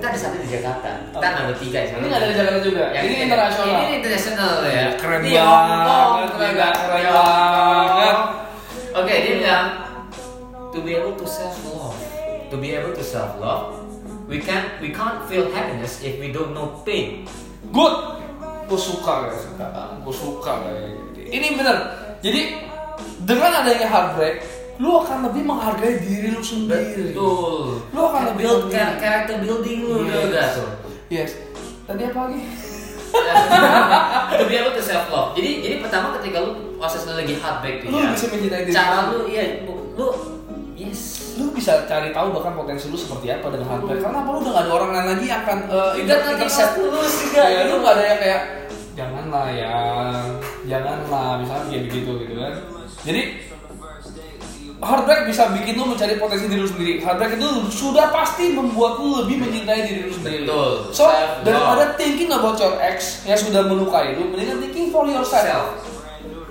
[0.00, 2.84] Kita ada satu di Jakarta kita ngambil tiga ya Ini nggak dari Jakarta juga.
[2.96, 3.68] Yang ini internasional.
[3.68, 4.86] Ini internasional ya.
[4.96, 5.68] Keren Di Kong,
[6.40, 8.16] banget, keren banget.
[8.96, 9.66] Oke, dia bilang
[10.72, 12.00] to be able to self love,
[12.48, 13.76] to be able to self love,
[14.24, 17.28] we can we can't feel happiness if we don't know pain.
[17.68, 18.24] Good.
[18.72, 19.68] Gue suka guys, suka.
[20.00, 20.64] Gue suka.
[21.12, 21.76] Ini bener.
[22.24, 22.56] Jadi
[23.28, 24.40] dengan adanya heartbreak,
[24.80, 27.12] lu akan lebih menghargai diri lu sendiri.
[27.12, 27.84] Betul.
[27.86, 28.80] Lu akan lebih build memilih.
[28.80, 30.46] ka- character building lu udah udah.
[31.08, 31.36] Yes.
[31.84, 32.40] Tadi apa lagi?
[34.40, 35.34] be able to self love.
[35.34, 38.10] Jadi jadi pertama ketika lu proses lu lagi heartbreak tuh Lu ya.
[38.10, 39.10] bisa mencintai diri Cara lu.
[39.12, 39.44] lu iya
[39.92, 40.06] lu
[40.74, 41.00] yes.
[41.36, 44.52] lu bisa cari tahu bahkan potensi lu seperti apa dengan heartbreak karena apa lu udah
[44.52, 47.42] gak ada orang lain lagi yang akan uh, Juga nanti intercept mas tulus juga.
[47.44, 48.40] ya lu gak ada yang kayak
[48.90, 49.74] janganlah ya
[50.64, 52.54] janganlah misalnya kayak begitu gitu kan
[53.02, 53.20] jadi
[54.80, 59.24] heartbreak bisa bikin lu mencari potensi diri lu sendiri heartbreak itu sudah pasti membuat lu
[59.24, 60.88] lebih mencintai diri lu sendiri Betul.
[60.90, 61.04] so
[61.44, 66.00] daripada thinking about your ex yang sudah melukai lu mendingan thinking for yourself Self.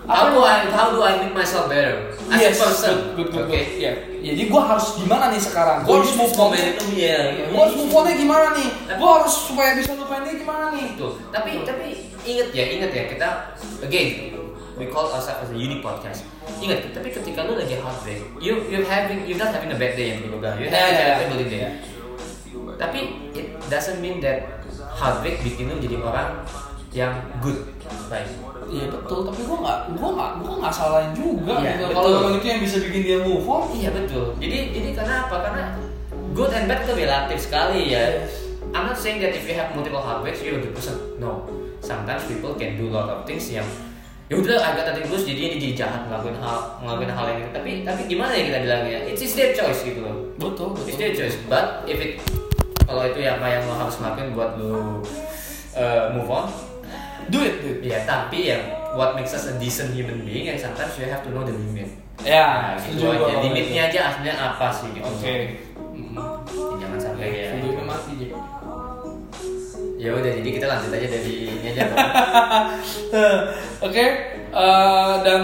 [0.09, 3.13] How do I how do I make myself better as Yes, a person?
[3.13, 3.53] good, good, good, Oke.
[3.53, 3.77] good.
[3.77, 3.93] Iya.
[4.25, 5.85] Jadi gue harus gimana nih sekarang?
[5.85, 6.49] Gue harus move on.
[6.57, 7.45] itu ya.
[7.45, 8.69] Gue harus move on gimana nih?
[8.97, 10.97] Gue harus supaya bisa lupain dia gimana nih?
[10.97, 13.29] Tuh, tapi tapi inget ya, inget ya kita
[13.85, 14.33] again
[14.79, 16.23] we call ourselves as a unique podcast.
[16.63, 20.15] Ingat, tapi ketika lu lagi heartbreak, you you having you not having a bad day
[20.15, 21.61] yang dulu bilang, you having a bad day.
[21.67, 21.71] Ya.
[22.79, 22.99] Tapi
[23.35, 24.63] it doesn't mean that
[24.95, 26.47] heartbreak bikin lu jadi orang
[26.95, 27.11] yang
[27.43, 27.67] good,
[28.07, 28.31] baik.
[28.69, 31.53] Iya betul, tapi gue nggak, gue nggak, gue nggak salahin juga.
[31.57, 31.83] Iya, gitu.
[31.89, 34.25] Kalau memang itu yang bisa bikin dia move on, Iya betul.
[34.37, 35.35] Jadi jadi karena apa?
[35.41, 35.63] Karena
[36.37, 38.25] good and bad itu relatif sekali ya.
[38.69, 40.97] I'm not saying that if you have multiple heartbreaks you're a good person.
[41.17, 41.49] No.
[41.81, 43.65] Sometimes people can do a lot of things yang
[44.29, 47.49] ya udah agak tadi terus jadi dia jadi jahat ngelakuin hal ngelakuin hal yang itu.
[47.49, 48.99] Tapi tapi gimana ya kita bilangnya?
[49.09, 50.15] It's, it's their choice gitu loh.
[50.37, 50.99] betul, It's betul.
[51.01, 51.35] their choice.
[51.49, 52.21] But if it
[52.85, 55.01] kalau itu yang yang lo harus lakuin buat lo
[55.73, 56.45] uh, move on,
[57.29, 57.85] Do it, do it.
[57.85, 58.61] ya tapi yang
[58.97, 61.89] what makes us a decent human being and sometimes you have to know the limit.
[62.19, 63.39] Ya, Nah, gitu aja.
[63.39, 65.05] Limitnya aja aslinya apa sih gitu.
[65.05, 65.23] Oke.
[65.23, 65.37] Ya,
[69.99, 71.91] Ya udah jadi kita lanjut aja dari ini aja.
[73.85, 74.05] Oke,
[74.47, 75.41] eh, dan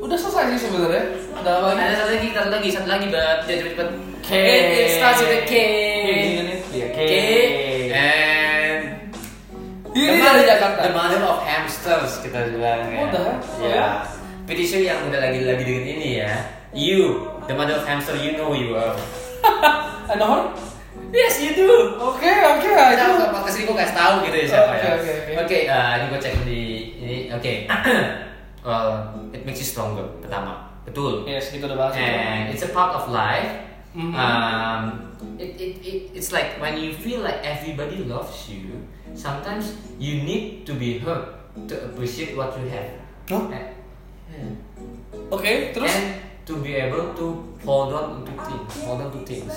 [0.00, 1.12] udah selesai sih sebenarnya.
[1.36, 1.84] Ada apa lagi?
[1.84, 3.88] Ada satu lagi, satu lagi, satu lagi, but jadi cepet.
[4.24, 4.30] K.
[4.32, 5.54] It, starts with a K.
[6.72, 7.00] K.
[7.92, 8.80] And
[9.92, 10.88] Ini dari Jakarta.
[10.88, 13.12] The mother of hamsters kita bilang ya.
[13.12, 13.36] Heck?
[13.60, 13.88] Ya.
[14.48, 16.32] Pretty sure yang udah lagi lagi dengan ini ya.
[16.72, 18.96] You, the mother of hamster, you know you are.
[20.12, 20.56] Ada orang?
[21.08, 21.96] Yes, you do.
[21.96, 22.76] Oke, oke, itu.
[22.76, 24.92] Kita ke podcast ini gue kasih tahu gitu ya siapa Oke, ya.
[24.92, 25.32] oke, oke.
[25.40, 26.62] Oke, eh, ini gue cek di
[27.00, 27.16] ini.
[27.32, 27.52] Oke.
[28.66, 28.88] well,
[29.32, 30.04] it makes you stronger.
[30.20, 31.24] Pertama, betul.
[31.24, 32.04] Yes, kita udah bahas itu.
[32.04, 33.64] And it's a part of life.
[33.96, 34.12] Mhm.
[34.12, 34.82] Um,
[35.40, 38.84] it, it, it, it's like when you feel like everybody loves you,
[39.16, 41.24] sometimes you need to be hurt
[41.66, 42.92] to appreciate what you have.
[43.32, 43.48] Hah?
[43.48, 43.72] And,
[44.28, 45.32] yeah.
[45.32, 45.88] Oke, terus?
[45.88, 47.26] and to be able to
[47.64, 49.52] hold on to things, hold on to things.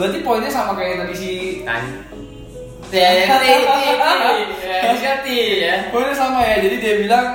[0.00, 1.30] Berarti poinnya sama kayak tadi si
[1.60, 1.84] Kan?
[2.88, 3.24] Ya, ya.
[3.28, 4.96] Ya,
[5.28, 5.74] ya.
[5.92, 7.26] Poinnya sama ya, jadi dia bilang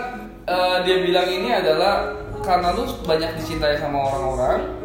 [0.50, 2.10] eh, dia bilang ini adalah
[2.42, 4.82] karena lu banyak dicintai sama orang-orang.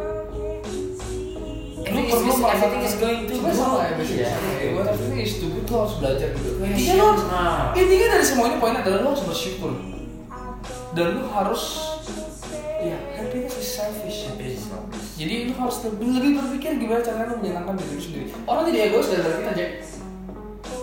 [1.91, 3.51] Lu perlu everything is going to good.
[3.57, 3.97] sama ya.
[3.97, 4.31] Iya.
[4.77, 6.49] What everything is good, lu harus belajar gitu.
[6.61, 7.73] Iya, Intinya lu nah.
[7.73, 9.73] intinya dari semua ini poinnya adalah lu harus bersyukur.
[10.93, 11.90] Dan lu harus
[15.61, 18.25] harus lebih, berpikir gimana caranya lu menyenangkan diri sendiri.
[18.49, 19.65] Orang tidak egois dari kita aja.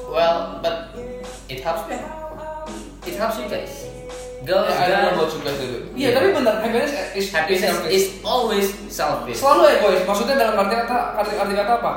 [0.09, 0.77] Well, but
[1.51, 1.97] it helps me.
[3.05, 3.89] It helps you guys.
[4.47, 5.79] Girls, Ya, I don't know about you guys dulu.
[5.99, 7.93] Iya, tapi benar happiness is happiness selfish.
[7.93, 9.37] is always selfish.
[9.37, 10.01] selalu egois.
[10.07, 11.93] Maksudnya dalam arti kata arti, arti kata apa?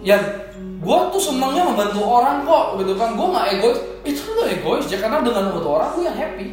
[0.00, 0.22] Yang
[0.78, 3.18] gua tuh senangnya membantu orang kok gitu kan.
[3.18, 3.78] Gua nggak egois.
[4.06, 6.46] Itu lu egois ya karena dengan membantu orang lu yang happy.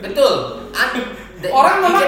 [0.00, 0.32] Betul.
[1.40, 2.04] The- orang memang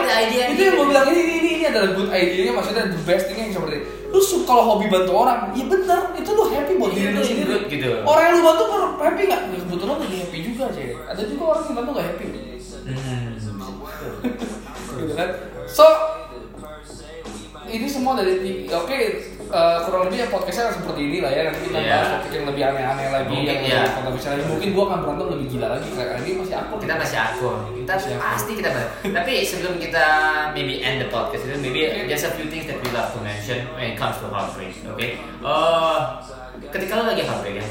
[0.53, 3.49] itu yang gue bilang ini, ini ini adalah good idea-nya maksudnya the best thing yang
[3.51, 3.81] seperti
[4.13, 7.23] lu suka kalau hobi bantu orang ya bener itu lu happy buat Iya, diri lu
[7.25, 7.49] sendiri.
[7.49, 7.89] good gitu.
[8.05, 9.41] orang yang lu bantu per- happy nggak?
[9.43, 12.27] Ya kebetulan lagi happy juga sih ada juga orang yang bantu nggak happy.
[12.83, 13.29] Hmm.
[15.01, 15.29] gitu kan?
[15.65, 15.87] So
[17.65, 18.33] ini semua dari
[18.69, 18.99] oke
[19.53, 21.41] eh, kurang lebih ya podcastnya seperti ini lah ya.
[21.47, 21.91] Nanti kita Iya.
[21.93, 24.45] bahas topik yang lebih aneh-aneh lagi Mungkin, yang lebih kontroversial lagi.
[24.49, 25.89] mungkin gua akan berantem lebih gila lagi.
[25.93, 28.23] Karena ini masih aku kita masih akur kita Masih akur.
[28.25, 28.69] pasti kita
[29.17, 30.05] tapi sebelum kita
[30.51, 33.69] maybe end the podcast itu maybe there's a few things that we love to mention
[33.73, 35.07] when it comes to heartbreak oke
[35.43, 35.99] Eh,
[36.71, 37.65] ketika lu lagi heartbreak ya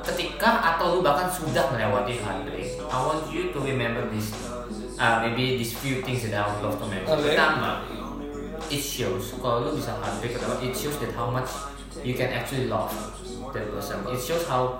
[0.00, 4.32] ketika atau lu bahkan sudah melewati heartbreak I want you to remember this
[4.96, 7.12] uh, maybe these few things that I would love to mention.
[7.12, 7.34] Okay.
[7.34, 7.84] pertama
[8.68, 11.48] it shows kalau lu bisa heartbreak atau it shows that how much
[12.00, 12.92] you can actually love
[13.50, 14.78] that person it shows how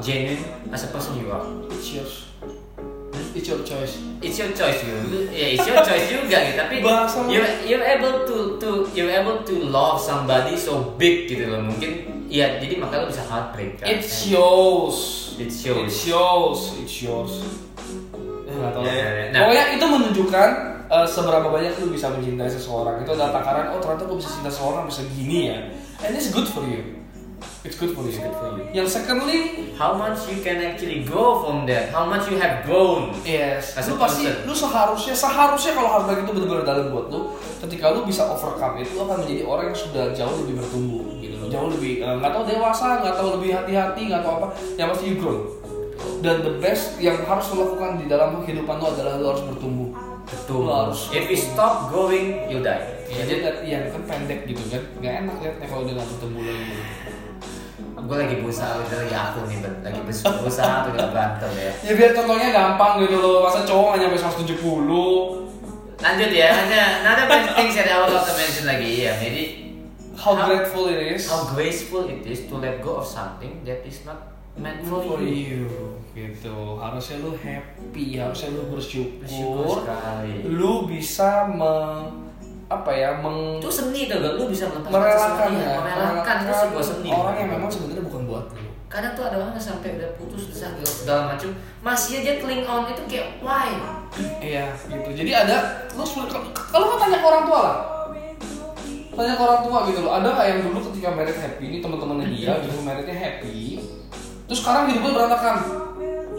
[0.00, 0.40] genuine
[0.70, 2.26] as a person you are it's yours
[3.36, 7.28] it's your choice it's your choice Lu- ya it's your choice juga gitu tapi Bahasa-
[7.28, 12.24] you you're able to to you're able to love somebody so big gitu loh mungkin
[12.26, 15.30] ya jadi maka lu bisa heartbreak kan It shows.
[15.40, 15.88] It shows.
[15.88, 16.58] It shows.
[16.78, 17.32] It shows.
[18.44, 18.82] Eh, nggak tahu.
[18.84, 19.32] Ya.
[19.32, 19.40] Nah.
[19.48, 20.50] Pokoknya itu menunjukkan
[20.90, 23.06] eh, seberapa banyak lu bisa mencintai seseorang.
[23.06, 23.72] Itu adalah takaran.
[23.72, 25.58] Oh ternyata lu bisa cinta seseorang bisa gini ya.
[26.02, 27.00] And it's good for you.
[27.60, 28.12] It's good for you.
[28.12, 28.64] It's good for you.
[28.72, 33.12] Yang secondly, how much you can actually grow from that how much you have grown
[33.20, 34.48] yes, As lu pasti, person.
[34.48, 38.96] lu seharusnya, seharusnya kalau heartbreak itu benar-benar dalam buat lu, ketika lu bisa overcome itu,
[38.96, 41.48] lu akan menjadi orang yang sudah jauh lebih bertumbuh, gitu loh.
[41.52, 44.48] Jauh lebih, eh, nggak tahu dewasa, nggak tahu lebih hati-hati, nggak tahu apa,
[44.80, 45.38] yang pasti you grow.
[46.24, 49.89] Dan the best yang harus lo lakukan di dalam kehidupan lu adalah lu harus bertumbuh.
[50.30, 50.64] Betul.
[50.64, 53.02] Lu harus if you stop growing you die.
[53.10, 56.74] Ya, lihat, iya kan pendek gitu kan, nggak enak liatnya kalau dia nggak bertumbuh lagi.
[58.00, 59.74] gue lagi berusaha udah lagi aku nih Bet.
[59.84, 61.72] lagi berusaha tuh gak berantem ya.
[61.84, 64.56] Ya biar contohnya gampang gitu loh, masa cowok nggak nyampe 170
[66.00, 69.04] lanjut ya ada another best things that I would love to mention lagi.
[69.04, 69.42] Ya jadi
[70.16, 71.28] How How- grateful it is.
[71.28, 75.20] how graceful it is to let go of something that is not meant for, for
[75.20, 75.62] you.
[75.62, 75.64] you
[76.10, 80.34] gitu harusnya lu happy harusnya lu Bersyukur bersyukur sekali.
[80.44, 81.74] lu bisa me,
[82.66, 84.34] apa ya meng, Itu seni tuh, gak?
[84.34, 87.08] Lu bisa melepaskan merelakan ya merelakan itu sebuah seni.
[87.10, 90.50] orang yang memang sebenarnya bukan buat lu Kadang tuh ada orang yang sampai udah putus
[90.50, 93.70] udah segala macam masih aja cling on itu kayak why?
[94.42, 95.56] iya gitu jadi ada
[95.94, 96.50] lu kalau-
[96.82, 97.76] lu tanya ke orang tua lah
[99.12, 102.26] tanya ke orang tua gitu loh ada nggak yang dulu ketika merit happy ini teman-temannya
[102.28, 103.78] dia gitu meritnya happy
[104.50, 105.56] terus sekarang hidupnya berantakan.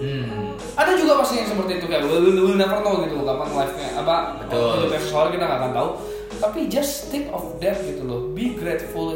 [0.02, 0.58] Hmm.
[0.74, 4.02] ada juga pasti yang seperti itu kayak we'll, we'll never know gitu loh kapan life-nya
[4.02, 4.82] apa Betul.
[4.82, 5.90] hidupnya seseorang kita nggak akan tahu.
[6.42, 8.34] Tapi just think of that gitu loh.
[8.34, 9.14] Be grateful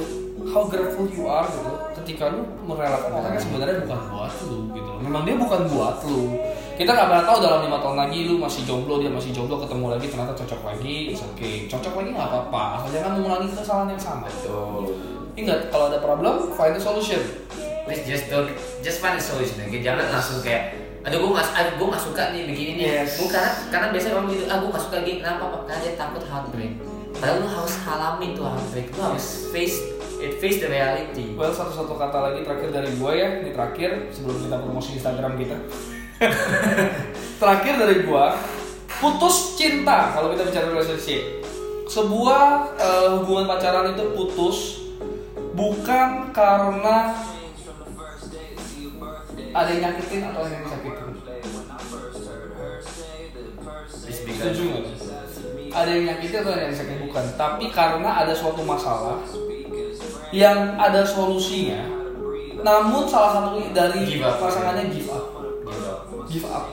[0.53, 3.19] how grateful you are gitu ketika lu merelakan.
[3.19, 4.99] Orang yang sebenarnya bukan buat lu gitu loh.
[5.03, 6.21] Memang dia bukan buat lu.
[6.77, 9.85] Kita nggak pernah tahu dalam lima tahun lagi lu masih jomblo dia masih jomblo ketemu
[9.91, 11.65] lagi ternyata cocok lagi it's okay.
[11.67, 12.63] Cocok lagi nggak apa-apa.
[12.79, 14.29] Asal jangan mengulangi kesalahan yang sama.
[14.31, 14.95] Betul.
[15.35, 17.19] ingat kalau ada problem find the solution
[17.85, 18.49] Please just don't
[18.81, 19.77] just find a solution aja.
[19.77, 23.21] Jangan langsung kayak aduh gue nggak aduh gue nggak suka nih begini nih Yes.
[23.21, 25.93] Gua karena karena biasanya orang gitu ah gue nggak suka gini kenapa pak karena dia
[25.93, 26.73] takut heartbreak
[27.21, 29.77] padahal lu harus halamin tuh heartbreak lu harus face
[30.17, 34.37] it face the reality Well, satu-satu kata lagi terakhir dari gue ya, ini terakhir sebelum
[34.47, 35.57] kita promosi Instagram kita.
[37.43, 38.25] terakhir dari gue,
[39.03, 41.43] putus cinta kalau kita bicara relationship.
[41.91, 42.43] Sebuah
[42.79, 44.57] eh, hubungan pacaran itu putus
[45.53, 47.13] bukan karena
[49.55, 51.07] ada yang nyakitin atau ada yang disakitin.
[54.19, 54.83] Setuju nggak?
[55.71, 59.23] Ada yang nyakitin atau ada yang disakitin bukan, tapi karena ada suatu masalah
[60.35, 61.87] yang ada solusinya.
[62.59, 64.41] Namun salah satu dari Give up.
[64.43, 65.25] pasangannya give up,
[66.27, 66.65] give up.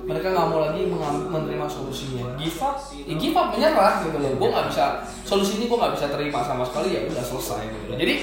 [0.00, 0.88] Mereka nggak mau lagi
[1.30, 2.34] menerima solusinya.
[2.40, 4.32] Give up, ya give up menyerah gitu loh.
[4.40, 7.94] Gue nggak bisa solusi ini gue nggak bisa terima sama sekali ya udah selesai gitu.
[7.94, 8.14] Jadi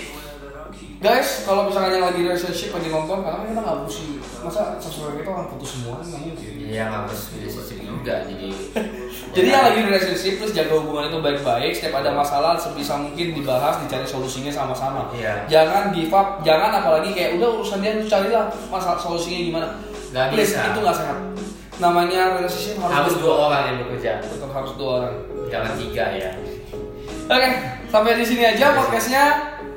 [0.98, 4.06] guys kalau misalkan yang lagi relationship lagi nonton karena kita nggak mesti
[4.41, 6.52] masa sesuai kita orang putus semua kan nggak mungkin.
[6.68, 8.48] Iya harus relationship juga jadi
[9.38, 11.72] Jadi yang lagi relationship terus jaga hubungan itu baik-baik.
[11.78, 15.14] Setiap ada masalah sebisa mungkin dibahas, dicari solusinya sama-sama.
[15.14, 15.45] Iya.
[15.45, 19.68] Jangan give up, jangan apalagi kayak udah urusan dia lu carilah masalah solusinya gimana.
[20.10, 20.60] Nggak bisa.
[20.74, 21.18] itu nggak sehat.
[21.78, 25.16] Namanya relationship harus, dua orang yang bekerja Tetap harus dua orang.
[25.45, 26.34] jangan tiga ya
[27.30, 27.50] Oke,
[27.93, 29.26] sampai di sini aja podcastnya.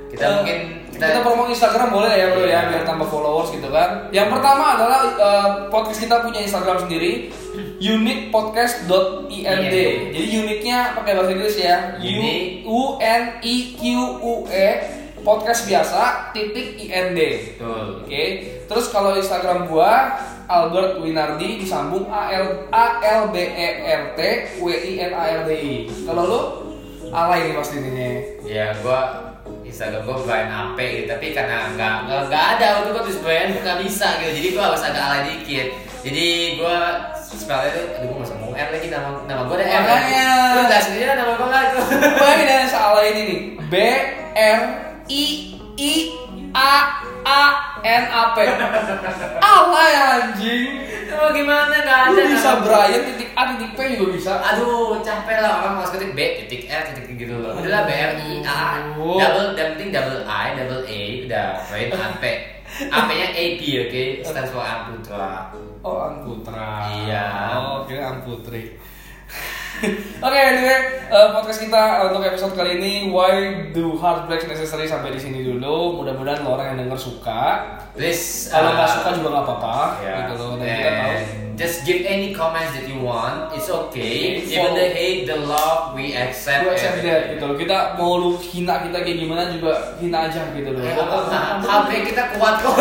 [0.09, 0.59] Kita Eh, mungkin
[1.01, 2.61] kita, kita- promo Instagram boleh ya bro ya Iya.
[2.69, 4.13] biar tambah followers gitu kan.
[4.13, 7.33] Yang pertama adalah eh, podcast kita punya Instagram sendiri
[7.81, 9.33] uniquepodcast.ind.
[9.33, 9.77] IND.
[10.13, 11.77] Jadi uniknya pakai bahasa Inggris ya.
[12.65, 13.83] U N I Q
[14.21, 14.69] U E
[15.21, 17.19] podcast biasa titik IND.
[17.57, 18.25] betul Oke.
[18.65, 24.21] Terus kalau Instagram gua Albert Winardi disambung A L A L B E R T
[24.59, 25.75] W I N A R D I.
[26.03, 26.41] Kalau lu
[27.09, 28.09] alay nih pasti ininya.
[28.43, 29.30] ya gua
[29.81, 31.97] Instagram gua Brian AP gitu tapi karena nggak
[32.29, 35.69] nggak ada untuk gua tulis Brian nggak bisa gitu jadi gua harus agak alay dikit
[36.05, 36.29] jadi
[36.61, 36.77] gua
[37.25, 40.29] spellnya tuh aduh gua nggak ngomong R lagi nama nama gua ada R Makanya.
[40.53, 41.85] lu nggak sendiri nama gua nggak tuh
[42.21, 43.41] Bayangin dan salah ini nih.
[43.73, 43.75] B
[44.37, 44.61] R
[45.09, 45.25] I
[45.81, 45.93] I
[46.53, 46.73] A
[47.25, 47.43] A
[47.81, 48.39] N A P.
[49.41, 50.69] Alay anjing.
[51.11, 52.51] Lu gimana nggak ada Lu bisa.
[52.63, 54.33] Brian titik A titik P juga bisa.
[54.39, 57.59] Aduh, capek lah orang harus ketik B titik R titik gitu loh.
[57.59, 58.63] Udahlah B R I A
[58.95, 62.25] double yang penting double I double A udah right AP.
[62.71, 65.51] AP-nya AP oke stands for Amputra.
[65.83, 66.87] Oh, Ang Putra.
[67.03, 67.57] Iya.
[67.59, 68.23] Oh, kira Ang
[70.27, 75.21] Oke, anyway, eh, podcast kita untuk episode kali ini Why do heartbreaks necessary sampai di
[75.21, 76.03] sini dulu.
[76.03, 77.43] Mudah-mudahan lo orang yang denger suka.
[77.97, 80.17] Please Kalau nggak uh, suka juga nggak apa-apa, ya.
[80.27, 80.51] gitu loh.
[80.61, 81.15] Dan kita tahu.
[81.61, 83.53] Just give any comments that you want.
[83.53, 84.41] It's okay.
[84.41, 86.65] Okay, Even the hate, the love, we accept.
[86.65, 87.57] Gue accept that gitu loh.
[87.61, 90.81] Kita mau lu hina kita kayak gimana juga hina aja gitu loh.
[90.91, 92.77] Eh, Heartbreak kita kuat kok.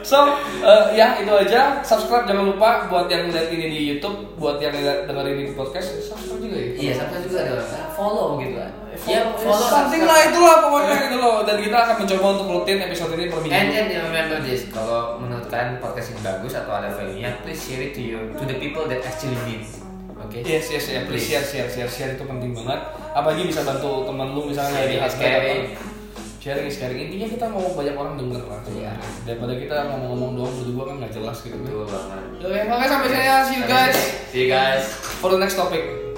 [0.00, 1.80] So, eh, ya itu aja.
[1.80, 5.54] Subscribe jangan lupa buat yang lihat ini di YouTube, buat yang lihat dengerin ini di
[5.56, 6.68] podcast, subscribe juga ya.
[6.76, 7.54] Iya, sampai juga ada
[7.96, 8.70] follow gitu lah.
[9.08, 10.08] Ya, follow, something subscribe.
[10.08, 11.36] lah itulah pokoknya gitu loh.
[11.48, 13.56] Dan kita akan mencoba untuk rutin episode ini per minggu.
[13.56, 17.82] And and remember this, kalau menurut kalian podcast ini bagus atau ada value-nya, please share
[17.82, 19.64] it to you to the people that actually need.
[20.20, 20.44] Oke?
[20.44, 22.80] Yes, yes, yes, please share, share, share, share itu penting banget.
[23.16, 25.72] Apalagi bisa bantu temen lu misalnya di hashtag
[26.40, 26.96] Sharing is caring.
[27.04, 28.64] Intinya kita mau banyak orang denger lah.
[28.64, 28.96] Iya.
[29.28, 31.52] Daripada kita ngomong-ngomong doang berdua kan nggak jelas gitu.
[31.60, 32.20] Betul banget.
[32.40, 33.96] Oke, makanya sampai saya see you guys
[34.32, 34.84] See you guys.
[35.20, 36.09] for the next topic.